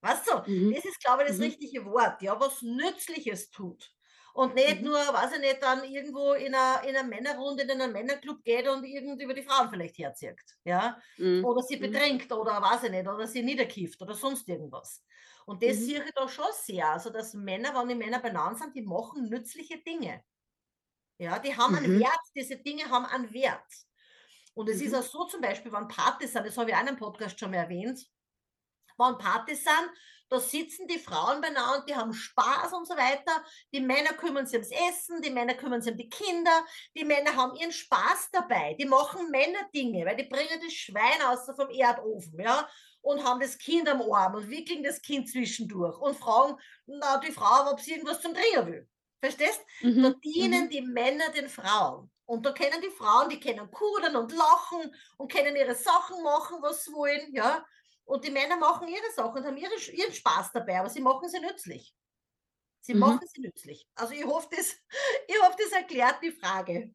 Weißt 0.00 0.28
du, 0.28 0.50
mhm. 0.50 0.74
das 0.74 0.84
ist, 0.84 1.00
glaube 1.00 1.22
ich, 1.22 1.28
das 1.28 1.38
mhm. 1.38 1.44
richtige 1.44 1.84
Wort, 1.86 2.22
ja, 2.22 2.38
was 2.38 2.62
Nützliches 2.62 3.50
tut. 3.50 3.92
Und 4.34 4.54
nicht 4.54 4.82
mhm. 4.82 4.88
nur, 4.88 4.98
weiß 4.98 5.32
ich 5.32 5.40
nicht, 5.40 5.60
dann 5.60 5.82
irgendwo 5.82 6.34
in 6.34 6.54
einer, 6.54 6.84
in 6.84 6.94
einer 6.94 7.08
Männerrunde, 7.08 7.64
in 7.64 7.70
einen 7.72 7.92
Männerclub 7.92 8.44
geht 8.44 8.68
und 8.68 8.84
irgendwie 8.84 9.24
über 9.24 9.34
die 9.34 9.42
Frauen 9.42 9.68
vielleicht 9.68 9.98
herzieht. 9.98 10.38
Ja? 10.62 11.00
Mhm. 11.16 11.44
Oder 11.44 11.62
sie 11.62 11.76
mhm. 11.76 11.80
bedrängt 11.80 12.30
oder 12.30 12.62
weiß 12.62 12.84
ich 12.84 12.90
nicht, 12.90 13.08
oder 13.08 13.26
sie 13.26 13.42
niederkifft 13.42 14.00
oder 14.00 14.14
sonst 14.14 14.48
irgendwas. 14.48 15.02
Und 15.44 15.60
das 15.62 15.78
mhm. 15.78 15.84
sehe 15.86 16.04
ich 16.04 16.12
da 16.14 16.28
schon 16.28 16.44
sehr. 16.52 16.88
Also, 16.88 17.10
dass 17.10 17.34
Männer, 17.34 17.74
wenn 17.74 17.88
die 17.88 17.94
Männer 17.96 18.20
benannt 18.20 18.58
sind, 18.58 18.76
die 18.76 18.82
machen 18.82 19.28
nützliche 19.28 19.78
Dinge. 19.78 20.22
Ja, 21.18 21.40
die 21.40 21.56
haben 21.56 21.74
einen 21.74 21.98
Wert, 21.98 22.20
diese 22.36 22.58
Dinge 22.58 22.88
haben 22.88 23.06
einen 23.06 23.32
Wert. 23.32 23.87
Und 24.58 24.68
es 24.68 24.80
mhm. 24.80 24.86
ist 24.86 24.94
auch 24.94 25.02
so 25.02 25.24
zum 25.26 25.40
Beispiel, 25.40 25.72
wenn 25.72 25.86
Partys 25.86 26.32
sind, 26.32 26.44
das 26.44 26.58
habe 26.58 26.70
ich 26.70 26.74
auch 26.74 26.80
in 26.80 26.88
einem 26.88 26.96
Podcast 26.96 27.38
schon 27.38 27.52
mal 27.52 27.58
erwähnt, 27.58 28.04
wenn 28.98 29.18
Partys 29.18 29.62
sind, 29.62 29.90
da 30.28 30.40
sitzen 30.40 30.88
die 30.88 30.98
Frauen 30.98 31.40
beieinander, 31.40 31.84
die 31.88 31.94
haben 31.94 32.12
Spaß 32.12 32.72
und 32.72 32.86
so 32.86 32.94
weiter. 32.96 33.44
Die 33.72 33.80
Männer 33.80 34.14
kümmern 34.14 34.46
sich 34.46 34.58
ums 34.58 34.72
Essen, 34.72 35.22
die 35.22 35.30
Männer 35.30 35.54
kümmern 35.54 35.80
sich 35.80 35.92
um 35.92 35.96
die 35.96 36.08
Kinder, 36.10 36.66
die 36.96 37.04
Männer 37.04 37.36
haben 37.36 37.54
ihren 37.54 37.70
Spaß 37.70 38.30
dabei. 38.32 38.74
Die 38.74 38.84
machen 38.84 39.30
Männerdinge, 39.30 40.04
weil 40.04 40.16
die 40.16 40.28
bringen 40.28 40.60
das 40.60 40.72
Schwein 40.72 41.22
aus 41.24 41.46
vom 41.46 41.70
Erdofen, 41.70 42.40
ja, 42.40 42.68
und 43.00 43.22
haben 43.22 43.38
das 43.38 43.56
Kind 43.58 43.88
am 43.88 44.02
Arm 44.12 44.34
und 44.34 44.50
wickeln 44.50 44.82
das 44.82 45.00
Kind 45.00 45.30
zwischendurch 45.30 45.96
und 45.98 46.16
fragen 46.16 46.56
na, 46.84 47.18
die 47.18 47.30
Frau, 47.30 47.70
ob 47.70 47.80
sie 47.80 47.92
irgendwas 47.92 48.20
zum 48.20 48.34
Trinken 48.34 48.66
will. 48.66 48.88
Verstehst? 49.20 49.60
Mhm. 49.82 50.02
Da 50.02 50.10
dienen 50.10 50.64
mhm. 50.64 50.70
die 50.70 50.82
Männer 50.82 51.30
den 51.30 51.48
Frauen. 51.48 52.10
Und 52.28 52.44
da 52.44 52.52
kennen 52.52 52.82
die 52.82 52.90
Frauen, 52.90 53.30
die 53.30 53.40
können 53.40 53.70
kudern 53.70 54.14
und 54.14 54.32
lachen 54.32 54.94
und 55.16 55.32
können 55.32 55.56
ihre 55.56 55.74
Sachen 55.74 56.22
machen, 56.22 56.58
was 56.60 56.84
sie 56.84 56.92
wollen, 56.92 57.32
ja. 57.32 57.64
Und 58.04 58.22
die 58.22 58.30
Männer 58.30 58.58
machen 58.58 58.86
ihre 58.86 59.10
Sachen 59.14 59.38
und 59.38 59.46
haben 59.46 59.56
ihre, 59.56 59.74
ihren 59.92 60.12
Spaß 60.12 60.52
dabei, 60.52 60.78
aber 60.78 60.90
sie 60.90 61.00
machen 61.00 61.26
sie 61.30 61.40
nützlich. 61.40 61.96
Sie 62.80 62.92
mhm. 62.92 63.00
machen 63.00 63.26
sie 63.26 63.40
nützlich. 63.40 63.88
Also 63.94 64.12
ich 64.12 64.26
hoffe, 64.26 64.48
das, 64.54 64.76
ich 65.26 65.42
hoffe, 65.42 65.56
das 65.58 65.72
erklärt 65.72 66.22
die 66.22 66.32
Frage. 66.32 66.94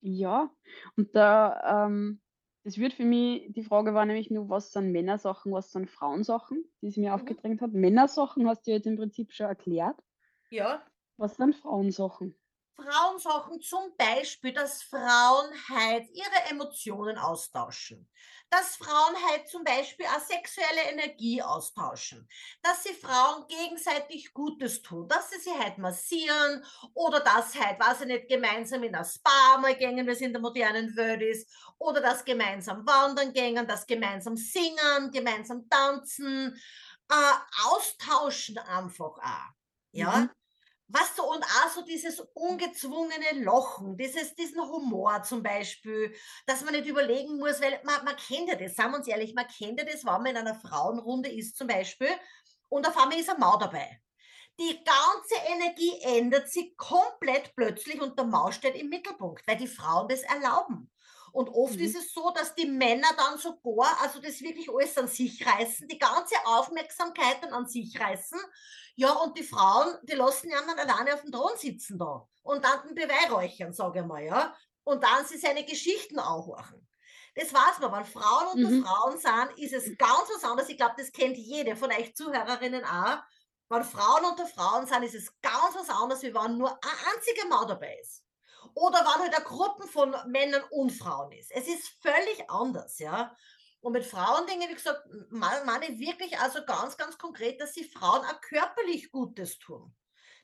Ja, 0.00 0.50
und 0.96 1.14
da, 1.14 1.84
ähm, 1.86 2.22
das 2.64 2.78
wird 2.78 2.94
für 2.94 3.04
mich, 3.04 3.52
die 3.52 3.64
Frage 3.64 3.92
war 3.92 4.06
nämlich 4.06 4.30
nur, 4.30 4.48
was 4.48 4.72
sind 4.72 4.92
Männersachen, 4.92 5.52
was 5.52 5.72
sind 5.72 5.90
Frauensachen, 5.90 6.64
die 6.80 6.90
sie 6.90 7.00
mir 7.00 7.10
mhm. 7.10 7.16
aufgedrängt 7.16 7.60
hat. 7.60 7.72
Männersachen 7.72 8.48
hast 8.48 8.66
du 8.66 8.70
jetzt 8.70 8.86
im 8.86 8.96
Prinzip 8.96 9.30
schon 9.30 9.46
erklärt. 9.46 10.02
Ja. 10.48 10.82
Was 11.18 11.36
sind 11.36 11.54
Frauensachen? 11.54 12.34
Frauensachen 12.80 13.60
zum 13.60 13.96
Beispiel, 13.96 14.52
dass 14.52 14.84
Frauen 14.84 15.50
halt 15.68 16.08
ihre 16.12 16.50
Emotionen 16.50 17.18
austauschen. 17.18 18.08
Dass 18.50 18.76
Frauen 18.76 19.16
halt 19.28 19.48
zum 19.48 19.64
Beispiel 19.64 20.06
auch 20.06 20.20
sexuelle 20.20 20.82
Energie 20.92 21.42
austauschen. 21.42 22.28
Dass 22.62 22.84
sie 22.84 22.94
Frauen 22.94 23.46
gegenseitig 23.48 24.32
Gutes 24.32 24.80
tun. 24.80 25.08
Dass 25.08 25.30
sie 25.30 25.40
sie 25.40 25.58
halt 25.58 25.78
massieren 25.78 26.64
oder 26.94 27.18
dass 27.20 27.54
halt, 27.58 27.80
weiß 27.80 28.02
ich 28.02 28.06
nicht, 28.06 28.28
gemeinsam 28.28 28.84
in 28.84 28.92
das 28.92 29.14
Spa 29.16 29.58
mal 29.58 29.76
gängen, 29.76 30.06
wie 30.06 30.12
es 30.12 30.20
in 30.20 30.32
der 30.32 30.40
modernen 30.40 30.94
Welt 30.96 31.20
ist. 31.22 31.52
Oder 31.78 32.00
dass 32.00 32.24
gemeinsam 32.24 32.86
wandern 32.86 33.32
gängen, 33.32 33.66
dass 33.66 33.86
gemeinsam 33.86 34.36
singen, 34.36 35.10
gemeinsam 35.12 35.68
tanzen 35.68 36.54
äh, 37.10 37.34
austauschen 37.66 38.56
einfach 38.58 39.18
auch. 39.18 39.52
Ja. 39.92 40.28
Mhm. 40.28 40.30
Was 40.90 41.14
so 41.14 41.30
und 41.30 41.44
auch 41.44 41.68
so 41.74 41.82
dieses 41.82 42.20
ungezwungene 42.32 43.44
Lochen, 43.44 43.98
dieses, 43.98 44.34
diesen 44.34 44.60
Humor 44.60 45.22
zum 45.22 45.42
Beispiel, 45.42 46.14
dass 46.46 46.64
man 46.64 46.74
nicht 46.74 46.86
überlegen 46.86 47.36
muss, 47.36 47.60
weil 47.60 47.78
man, 47.84 48.04
man 48.04 48.16
kennt 48.16 48.48
ja 48.48 48.54
das, 48.54 48.74
sagen 48.74 48.92
wir 48.92 48.98
uns 48.98 49.06
ehrlich, 49.06 49.34
man 49.34 49.46
kennt 49.46 49.78
ja 49.78 49.84
das, 49.84 50.04
wenn 50.06 50.12
man 50.12 50.26
in 50.26 50.36
einer 50.38 50.54
Frauenrunde 50.54 51.30
ist 51.30 51.56
zum 51.56 51.66
Beispiel 51.66 52.08
und 52.70 52.88
auf 52.88 52.96
einmal 52.96 53.18
ist 53.18 53.28
ein 53.28 53.38
Mau 53.38 53.58
dabei. 53.58 54.00
Die 54.58 54.82
ganze 54.82 55.36
Energie 55.52 56.00
ändert 56.02 56.50
sich 56.50 56.76
komplett 56.76 57.54
plötzlich 57.54 58.00
und 58.00 58.18
der 58.18 58.26
Mau 58.26 58.50
steht 58.50 58.74
im 58.74 58.88
Mittelpunkt, 58.88 59.46
weil 59.46 59.56
die 59.56 59.68
Frauen 59.68 60.08
das 60.08 60.22
erlauben. 60.22 60.90
Und 61.38 61.50
oft 61.50 61.76
mhm. 61.76 61.84
ist 61.84 61.96
es 61.96 62.12
so, 62.12 62.32
dass 62.32 62.52
die 62.56 62.66
Männer 62.66 63.10
dann 63.16 63.38
sogar, 63.38 63.96
also 64.02 64.20
das 64.20 64.40
wirklich 64.40 64.68
alles 64.68 64.98
an 64.98 65.06
sich 65.06 65.46
reißen, 65.46 65.86
die 65.86 65.96
ganze 65.96 66.34
Aufmerksamkeit 66.44 67.40
dann 67.40 67.52
an 67.52 67.68
sich 67.68 67.96
reißen. 68.00 68.40
Ja, 68.96 69.12
und 69.12 69.38
die 69.38 69.44
Frauen, 69.44 69.98
die 70.02 70.16
lassen 70.16 70.50
ja 70.50 70.60
dann 70.62 70.76
alleine 70.76 71.14
auf 71.14 71.22
dem 71.22 71.30
Thron 71.30 71.56
sitzen 71.56 71.96
da 71.96 72.26
und 72.42 72.64
dann 72.64 72.92
beweihräuchern, 72.92 73.72
sage 73.72 74.00
ich 74.00 74.04
mal, 74.04 74.24
ja. 74.24 74.52
Und 74.82 75.04
dann 75.04 75.24
sie 75.26 75.38
seine 75.38 75.64
Geschichten 75.64 76.18
anhören. 76.18 76.88
Das 77.36 77.54
weiß 77.54 77.78
man, 77.82 77.92
wenn 77.92 78.04
Frauen 78.04 78.48
unter 78.54 78.70
mhm. 78.70 78.84
Frauen 78.84 79.18
sind, 79.18 79.64
ist 79.64 79.74
es 79.74 79.96
ganz 79.96 80.28
was 80.34 80.42
anderes. 80.42 80.68
Ich 80.68 80.76
glaube, 80.76 80.96
das 80.98 81.12
kennt 81.12 81.36
jede 81.36 81.76
von 81.76 81.92
euch 81.92 82.16
Zuhörerinnen 82.16 82.84
auch. 82.84 83.18
Wenn 83.68 83.84
Frauen 83.84 84.24
unter 84.24 84.46
Frauen 84.48 84.88
sind, 84.88 85.04
ist 85.04 85.14
es 85.14 85.40
ganz 85.40 85.76
was 85.76 85.88
anderes, 85.88 86.20
wie 86.24 86.34
wenn 86.34 86.58
nur 86.58 86.72
ein 86.72 87.14
einziger 87.14 87.46
Mann 87.46 87.68
dabei 87.68 87.96
ist 88.02 88.24
oder 88.78 88.98
wann 89.04 89.22
halt 89.22 89.34
eine 89.34 89.44
Gruppe 89.44 89.86
von 89.88 90.14
Männern 90.26 90.62
und 90.70 90.90
Frauen 90.90 91.32
ist. 91.32 91.50
Es 91.50 91.66
ist 91.66 91.88
völlig 92.00 92.48
anders, 92.48 92.98
ja. 92.98 93.34
Und 93.80 93.92
mit 93.92 94.04
Frauendingen, 94.04 94.68
wie 94.68 94.74
gesagt, 94.74 95.02
meine 95.30 95.86
ich 95.88 95.98
wirklich 95.98 96.38
also 96.38 96.64
ganz, 96.64 96.96
ganz 96.96 97.16
konkret, 97.16 97.60
dass 97.60 97.74
sie 97.74 97.84
Frauen 97.84 98.24
auch 98.24 98.40
körperlich 98.40 99.10
Gutes 99.10 99.58
tun. 99.58 99.94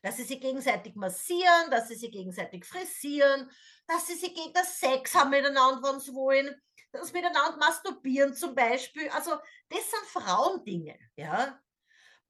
Dass 0.03 0.17
sie 0.17 0.25
sich 0.25 0.41
gegenseitig 0.41 0.95
massieren, 0.95 1.71
dass 1.71 1.89
sie 1.89 1.97
sich 1.97 2.13
gegenseitig 2.13 2.65
frisieren, 2.65 3.51
dass 3.87 4.07
sie 4.07 4.15
sich 4.15 4.35
gegen 4.35 4.53
Sex 4.65 5.15
haben 5.15 5.31
miteinander, 5.31 5.83
wenn 5.83 6.01
sie 6.01 6.15
wollen, 6.15 6.55
dass 6.93 7.09
sie 7.09 7.15
miteinander 7.15 7.57
masturbieren 7.59 8.35
zum 8.35 8.55
Beispiel. 8.55 9.09
Also 9.11 9.33
das 9.69 9.91
sind 9.91 10.05
Frauendinge, 10.07 10.99
ja. 11.17 11.59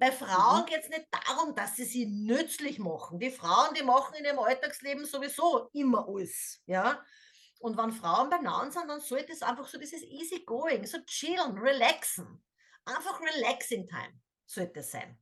Bei 0.04 0.12
Frauen 0.12 0.60
mhm. 0.60 0.66
geht 0.66 0.82
es 0.82 0.90
nicht 0.90 1.06
darum, 1.10 1.54
dass 1.54 1.76
sie 1.76 1.84
sie 1.84 2.04
nützlich 2.04 2.78
machen. 2.78 3.18
Die 3.18 3.30
Frauen, 3.30 3.72
die 3.72 3.82
machen 3.82 4.14
in 4.16 4.26
ihrem 4.26 4.38
Alltagsleben 4.38 5.06
sowieso 5.06 5.70
immer 5.72 6.06
alles. 6.06 6.60
Ja? 6.66 7.02
Und 7.60 7.78
wenn 7.78 7.90
Frauen 7.90 8.28
beieinander 8.28 8.70
sind, 8.70 8.86
dann 8.86 9.00
sollte 9.00 9.32
es 9.32 9.40
einfach 9.40 9.66
so 9.66 9.78
dieses 9.78 10.02
easy 10.02 10.44
going, 10.44 10.84
so 10.84 10.98
chillen, 11.06 11.56
relaxen. 11.56 12.44
Einfach 12.84 13.18
relaxing 13.18 13.88
time 13.88 14.20
sollte 14.44 14.80
es 14.80 14.90
sein. 14.90 15.18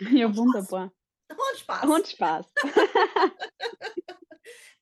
Ja, 0.10 0.26
Und 0.26 0.36
wunderbar. 0.36 0.92
Und 1.28 1.58
Spaß. 1.58 1.84
Und 1.84 2.08
Spaß. 2.08 2.46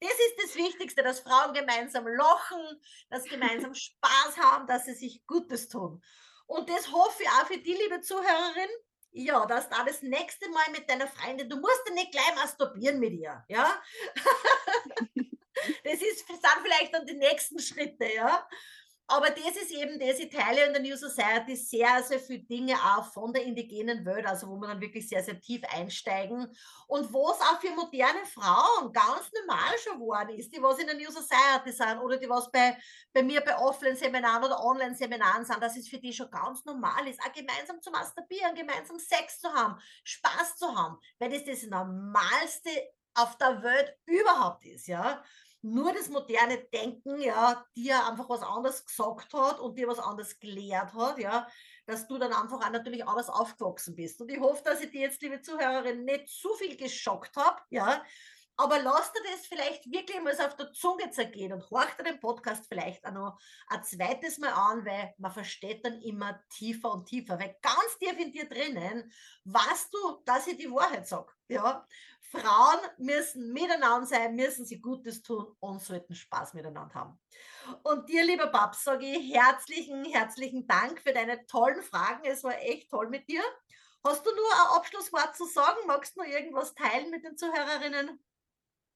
Das 0.00 0.12
ist 0.12 0.44
das 0.44 0.54
Wichtigste, 0.54 1.02
dass 1.02 1.20
Frauen 1.20 1.52
gemeinsam 1.52 2.06
lachen, 2.06 2.80
dass 3.10 3.24
sie 3.24 3.30
gemeinsam 3.30 3.74
Spaß 3.74 4.38
haben, 4.38 4.66
dass 4.68 4.84
sie 4.84 4.94
sich 4.94 5.26
Gutes 5.26 5.68
tun. 5.68 6.00
Und 6.48 6.68
das 6.70 6.90
hoffe 6.90 7.22
ich 7.22 7.28
auch 7.28 7.46
für 7.46 7.58
die, 7.58 7.74
liebe 7.74 8.00
Zuhörerin, 8.00 8.70
ja, 9.10 9.44
dass 9.46 9.68
da 9.68 9.84
das 9.84 10.02
nächste 10.02 10.48
Mal 10.48 10.70
mit 10.72 10.88
deiner 10.88 11.06
Freundin, 11.06 11.48
du 11.48 11.56
musst 11.56 11.82
ja 11.86 11.94
nicht 11.94 12.10
gleich 12.10 12.34
masturbieren 12.36 12.98
mit 12.98 13.12
ihr, 13.12 13.44
ja. 13.48 13.82
das 15.84 15.94
ist, 15.94 16.26
sind 16.26 16.46
vielleicht 16.62 16.94
dann 16.94 17.06
die 17.06 17.16
nächsten 17.16 17.58
Schritte, 17.58 18.12
ja. 18.14 18.48
Aber 19.10 19.30
das 19.30 19.56
ist 19.56 19.70
eben 19.70 19.98
das, 19.98 20.18
teile 20.28 20.66
in 20.66 20.72
der 20.74 20.82
New 20.82 20.94
Society 20.94 21.56
sehr, 21.56 22.02
sehr 22.02 22.20
viele 22.20 22.40
Dinge 22.40 22.74
auch 22.74 23.10
von 23.10 23.32
der 23.32 23.42
indigenen 23.42 24.04
Welt, 24.04 24.26
also 24.26 24.48
wo 24.48 24.56
wir 24.56 24.68
dann 24.68 24.82
wirklich 24.82 25.08
sehr, 25.08 25.22
sehr 25.22 25.40
tief 25.40 25.62
einsteigen. 25.70 26.54
Und 26.86 27.10
wo 27.10 27.30
es 27.30 27.40
auch 27.40 27.58
für 27.58 27.70
moderne 27.70 28.26
Frauen 28.26 28.92
ganz 28.92 29.30
normal 29.32 29.78
schon 29.82 29.98
geworden 29.98 30.36
ist, 30.36 30.54
die 30.54 30.60
was 30.60 30.78
in 30.78 30.86
der 30.86 30.96
New 30.96 31.10
Society 31.10 31.72
sind 31.72 31.98
oder 32.00 32.18
die 32.18 32.28
was 32.28 32.52
bei, 32.52 32.76
bei 33.14 33.22
mir 33.22 33.40
bei 33.40 33.56
Offline-Seminaren 33.56 34.44
oder 34.44 34.62
Online-Seminaren 34.62 35.46
sind, 35.46 35.62
dass 35.62 35.78
es 35.78 35.88
für 35.88 35.98
die 35.98 36.12
schon 36.12 36.30
ganz 36.30 36.66
normal 36.66 37.08
ist, 37.08 37.20
auch 37.22 37.32
gemeinsam 37.32 37.80
zu 37.80 37.90
masturbieren, 37.90 38.54
gemeinsam 38.54 38.98
Sex 38.98 39.40
zu 39.40 39.48
haben, 39.48 39.80
Spaß 40.04 40.56
zu 40.56 40.76
haben, 40.76 40.98
weil 41.18 41.30
das 41.30 41.44
das 41.46 41.62
Normalste 41.62 42.70
auf 43.14 43.38
der 43.38 43.62
Welt 43.62 43.96
überhaupt 44.04 44.66
ist, 44.66 44.86
ja 44.86 45.24
nur 45.62 45.92
das 45.92 46.08
moderne 46.08 46.58
Denken, 46.72 47.20
ja, 47.20 47.64
dir 47.76 48.06
einfach 48.06 48.28
was 48.28 48.42
anderes 48.42 48.84
gesagt 48.84 49.32
hat 49.34 49.58
und 49.58 49.76
dir 49.78 49.88
was 49.88 49.98
anderes 49.98 50.38
gelehrt 50.38 50.94
hat, 50.94 51.18
ja, 51.18 51.48
dass 51.86 52.06
du 52.06 52.18
dann 52.18 52.32
einfach 52.32 52.64
auch 52.64 52.70
natürlich 52.70 53.06
anders 53.06 53.28
aufgewachsen 53.28 53.94
bist. 53.96 54.20
Und 54.20 54.30
ich 54.30 54.40
hoffe, 54.40 54.62
dass 54.64 54.80
ich 54.80 54.90
dir 54.90 55.02
jetzt, 55.02 55.22
liebe 55.22 55.40
Zuhörerin, 55.40 56.04
nicht 56.04 56.28
zu 56.28 56.52
viel 56.54 56.76
geschockt 56.76 57.36
habe, 57.36 57.60
ja, 57.70 58.04
aber 58.60 58.82
lass 58.82 59.12
dir 59.12 59.22
das 59.30 59.46
vielleicht 59.46 59.86
wirklich 59.86 60.20
mal 60.20 60.34
auf 60.44 60.56
der 60.56 60.72
Zunge 60.72 61.08
zergehen 61.10 61.52
und 61.52 61.70
horch 61.70 61.94
dir 61.96 62.02
den 62.02 62.18
Podcast 62.18 62.66
vielleicht 62.68 63.06
auch 63.06 63.12
noch 63.12 63.40
ein 63.68 63.84
zweites 63.84 64.38
Mal 64.38 64.52
an, 64.52 64.84
weil 64.84 65.14
man 65.18 65.30
versteht 65.30 65.84
dann 65.84 66.02
immer 66.02 66.40
tiefer 66.50 66.90
und 66.90 67.06
tiefer. 67.06 67.38
Weil 67.38 67.56
ganz 67.62 67.98
tief 68.00 68.18
in 68.18 68.32
dir 68.32 68.48
drinnen 68.48 69.12
weißt 69.44 69.94
du, 69.94 70.22
dass 70.24 70.48
ich 70.48 70.56
die 70.56 70.72
Wahrheit 70.72 71.06
sage. 71.06 71.32
Ja? 71.46 71.86
Frauen 72.30 72.80
müssen 72.98 73.52
miteinander 73.52 74.06
sein, 74.06 74.36
müssen 74.36 74.66
sie 74.66 74.80
Gutes 74.80 75.22
tun 75.22 75.56
und 75.60 75.80
sollten 75.82 76.14
Spaß 76.14 76.54
miteinander 76.54 76.94
haben. 76.94 77.20
Und 77.82 78.08
dir, 78.08 78.24
lieber 78.24 78.48
Babs, 78.48 78.84
sage 78.84 79.06
ich 79.06 79.34
herzlichen, 79.34 80.04
herzlichen 80.04 80.66
Dank 80.66 81.00
für 81.00 81.12
deine 81.12 81.46
tollen 81.46 81.82
Fragen. 81.82 82.24
Es 82.24 82.44
war 82.44 82.58
echt 82.60 82.90
toll 82.90 83.08
mit 83.08 83.28
dir. 83.28 83.42
Hast 84.04 84.24
du 84.24 84.30
nur 84.30 84.52
ein 84.52 84.76
Abschlusswort 84.76 85.36
zu 85.36 85.46
sagen? 85.46 85.78
Magst 85.86 86.16
du 86.16 86.20
noch 86.20 86.28
irgendwas 86.28 86.74
teilen 86.74 87.10
mit 87.10 87.24
den 87.24 87.36
Zuhörerinnen? 87.36 88.20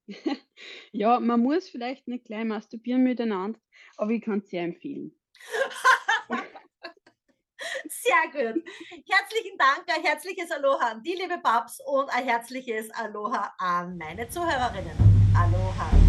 Ja, 0.92 1.20
man 1.20 1.40
muss 1.40 1.68
vielleicht 1.68 2.08
nicht 2.08 2.26
gleich 2.26 2.44
masturbieren 2.44 3.02
miteinander, 3.02 3.58
aber 3.96 4.10
ich 4.10 4.22
kann 4.22 4.40
es 4.40 4.50
sehr 4.50 4.62
empfehlen. 4.62 5.18
Sehr 7.88 8.30
gut. 8.32 8.64
Herzlichen 9.08 9.58
Dank, 9.58 9.84
ein 9.88 10.02
herzliches 10.02 10.50
Aloha 10.50 10.92
an 10.92 11.02
die 11.02 11.14
liebe 11.14 11.38
Babs 11.38 11.80
und 11.86 12.08
ein 12.10 12.24
herzliches 12.24 12.90
Aloha 12.90 13.54
an 13.58 13.96
meine 13.96 14.28
Zuhörerinnen. 14.28 14.96
Aloha. 15.34 16.01